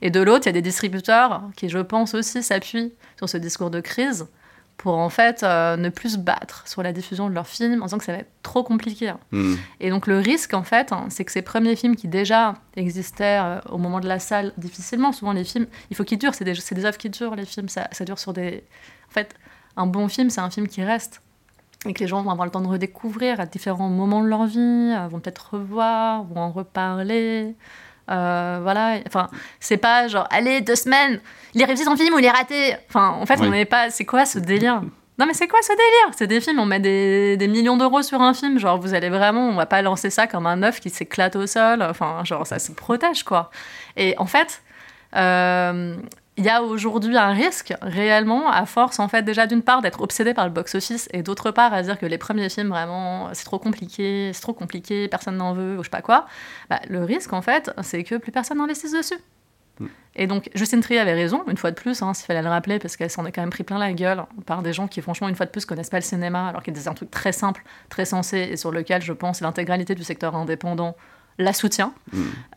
[0.00, 3.36] Et de l'autre, il y a des distributeurs qui, je pense aussi, s'appuient sur ce
[3.36, 4.28] discours de crise
[4.76, 7.84] pour en fait euh, ne plus se battre sur la diffusion de leurs films en
[7.84, 9.12] disant que ça va être trop compliqué.
[9.30, 9.56] Hmm.
[9.80, 13.40] Et donc le risque, en fait, hein, c'est que ces premiers films qui déjà existaient
[13.42, 16.44] euh, au moment de la salle difficilement, souvent les films, il faut qu'ils durent, c'est
[16.44, 18.64] des, c'est des œuvres qui durent, les films, ça, ça dure sur des...
[19.08, 19.34] En fait,
[19.76, 21.20] un bon film, c'est un film qui reste.
[21.86, 24.44] Et que les gens vont avoir le temps de redécouvrir à différents moments de leur
[24.46, 27.54] vie, euh, vont peut-être revoir, vont en reparler.
[28.10, 29.28] Euh, voilà, enfin,
[29.60, 31.20] c'est pas genre, allez, deux semaines,
[31.54, 32.74] il est réussi son film ou il est raté.
[32.88, 33.46] Enfin, en fait, Oui.
[33.46, 33.88] on n'est pas.
[33.90, 34.82] C'est quoi ce délire?
[35.18, 36.14] Non, mais c'est quoi ce délire?
[36.16, 38.58] C'est des films, on met des, des millions d'euros sur un film.
[38.58, 41.46] Genre, vous allez vraiment, on va pas lancer ça comme un œuf qui s'éclate au
[41.46, 41.82] sol.
[41.82, 43.50] Enfin, genre, ça se protège, quoi.
[43.96, 44.62] Et en fait,
[45.16, 45.96] euh,
[46.40, 50.00] il y a aujourd'hui un risque réellement à force en fait déjà d'une part d'être
[50.00, 53.44] obsédé par le box-office et d'autre part à dire que les premiers films vraiment c'est
[53.44, 56.26] trop compliqué, c'est trop compliqué, personne n'en veut ou je sais pas quoi.
[56.70, 59.18] Bah, le risque en fait c'est que plus personne n'investisse dessus.
[60.16, 62.78] Et donc Justine Trier avait raison une fois de plus, hein, s'il fallait le rappeler
[62.78, 65.28] parce qu'elle s'en est quand même pris plein la gueule par des gens qui franchement
[65.28, 67.62] une fois de plus connaissent pas le cinéma alors qu'il a un truc très simple,
[67.90, 70.96] très sensé et sur lequel je pense l'intégralité du secteur indépendant
[71.36, 71.92] la soutient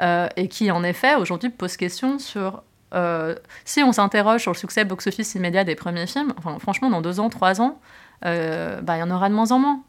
[0.01, 2.63] euh, et qui en effet aujourd'hui pose question sur
[2.93, 3.35] euh,
[3.65, 7.29] si on s'interroge sur le succès box-office immédiat des premiers films, franchement, dans deux ans,
[7.29, 7.79] trois ans,
[8.25, 9.81] euh, bah, il y en aura de moins en moins.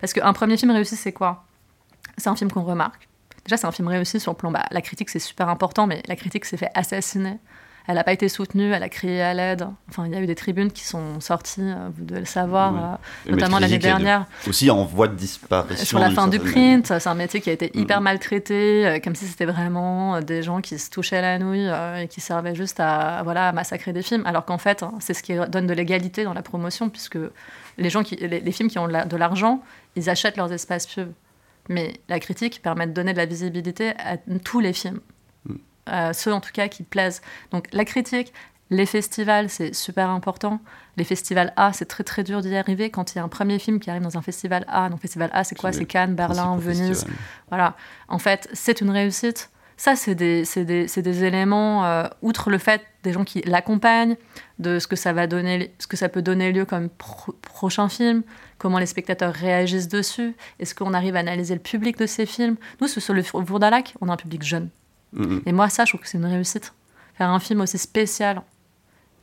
[0.00, 1.44] Parce qu'un premier film réussi, c'est quoi?
[2.16, 3.08] C'est un film qu'on remarque.
[3.44, 4.50] Déjà, c'est un film réussi sur le plan.
[4.50, 7.38] Bah, la critique, c'est super important, mais la critique s'est fait assassiner.
[7.86, 9.66] Elle n'a pas été soutenue, elle a crié à l'aide.
[9.88, 12.72] Enfin, il y a eu des tribunes qui sont sorties, euh, vous devez le savoir,
[12.72, 12.80] Oui.
[13.28, 14.26] euh, notamment l'année de- dernière.
[14.46, 15.84] Aussi en voie de disparition.
[15.84, 19.14] Sur la fin du print, c'est un métier qui a été hyper maltraité, euh, comme
[19.16, 21.68] si c'était vraiment des gens qui se touchaient la nouille
[21.98, 24.24] et qui servaient juste à, voilà, à massacrer des films.
[24.26, 27.18] Alors qu'en fait, hein, c'est ce qui donne de l'égalité dans la promotion, puisque
[27.78, 29.62] les, gens qui, les, les films qui ont de l'argent,
[29.96, 31.12] ils achètent leurs espaces pubs.
[31.68, 35.00] Mais la critique permet de donner de la visibilité à tous les films.
[35.88, 37.22] Euh, ceux en tout cas qui plaisent.
[37.50, 38.32] Donc la critique,
[38.68, 40.60] les festivals, c'est super important.
[40.96, 43.58] Les festivals A, c'est très très dur d'y arriver quand il y a un premier
[43.58, 44.88] film qui arrive dans un festival A.
[44.88, 45.72] Donc festival A, c'est quoi?
[45.72, 47.06] C'est Cannes, Berlin, Venise.
[47.48, 47.74] Voilà.
[48.08, 49.50] En fait, c'est une réussite.
[49.76, 54.16] Ça, c'est des, des, des éléments, euh, outre le fait des gens qui l'accompagnent,
[54.58, 57.88] de ce que ça va donner, ce que ça peut donner lieu comme pro- prochain
[57.88, 58.22] film,
[58.58, 62.56] comment les spectateurs réagissent dessus, est-ce qu'on arrive à analyser le public de ces films?
[62.82, 64.68] Nous, sur sur le Vourdalac, on a un public jeune.
[65.12, 65.42] Mhm.
[65.46, 66.72] Et moi, ça, je trouve que c'est une réussite.
[67.14, 68.42] Faire un film aussi spécial.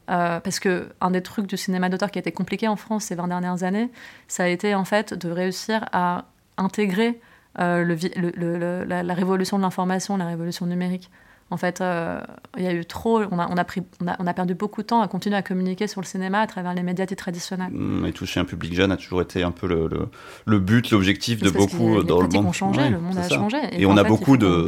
[0.09, 3.05] Euh, parce que un des trucs du cinéma d'auteur qui a été compliqué en France
[3.05, 3.89] ces 20 dernières années,
[4.29, 6.25] ça a été en fait de réussir à
[6.57, 7.19] intégrer
[7.59, 11.09] euh, le le- le- la, la révolution de l'information, la révolution numérique.
[11.49, 12.21] En fait, euh,
[12.57, 14.53] il y a eu trop, on a, on, a pris, on, a, on a perdu
[14.53, 17.71] beaucoup de temps à continuer à communiquer sur le cinéma à travers les médias traditionnels.
[17.71, 20.07] Mm, Et toucher un public jeune a toujours été un peu le, le,
[20.45, 22.45] le but, l'objectif de beaucoup les dans le monde.
[22.47, 23.35] ont changé, Ouais, le monde a ça.
[23.35, 23.57] changé.
[23.71, 24.67] Et, on a fait, beaucoup de.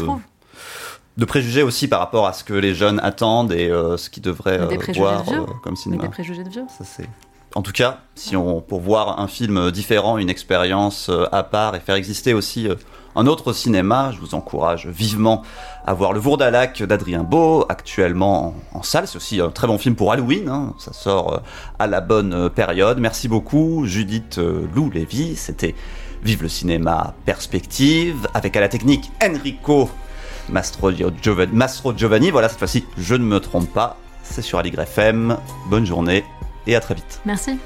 [1.20, 4.24] De préjugés aussi par rapport à ce que les jeunes attendent et euh, ce qu'ils
[4.24, 6.04] devraient Mais euh, voir de euh, comme Mais cinéma.
[6.04, 6.66] des préjugés de vieux.
[6.76, 7.08] Ça, c'est...
[7.56, 11.80] En tout cas, si on, pour voir un film différent, une expérience à part et
[11.80, 12.68] faire exister aussi
[13.16, 15.42] un autre cinéma, je vous encourage vivement
[15.84, 19.08] à voir Le Vourdalac d'Adrien Beau, actuellement en, salle.
[19.08, 20.76] C'est aussi un très bon film pour Halloween, hein.
[20.78, 21.42] ça sort
[21.80, 23.00] à la bonne période.
[23.00, 25.36] Merci beaucoup, Judith euh, Lou Lévy.
[25.36, 25.74] C'était
[26.22, 29.90] Vive le cinéma perspective, avec à la technique Enrico
[30.50, 30.92] Mastro
[31.96, 32.32] Giovanni.
[32.32, 33.98] Voilà, cette fois-ci, je ne me trompe pas.
[34.24, 35.38] C'est sur Aligre FM.
[35.70, 36.24] Bonne journée
[36.68, 37.22] et à très vite.
[37.26, 37.58] Merci.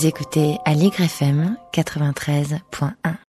[0.00, 3.29] Vous écoutez Aligre FM 93.1.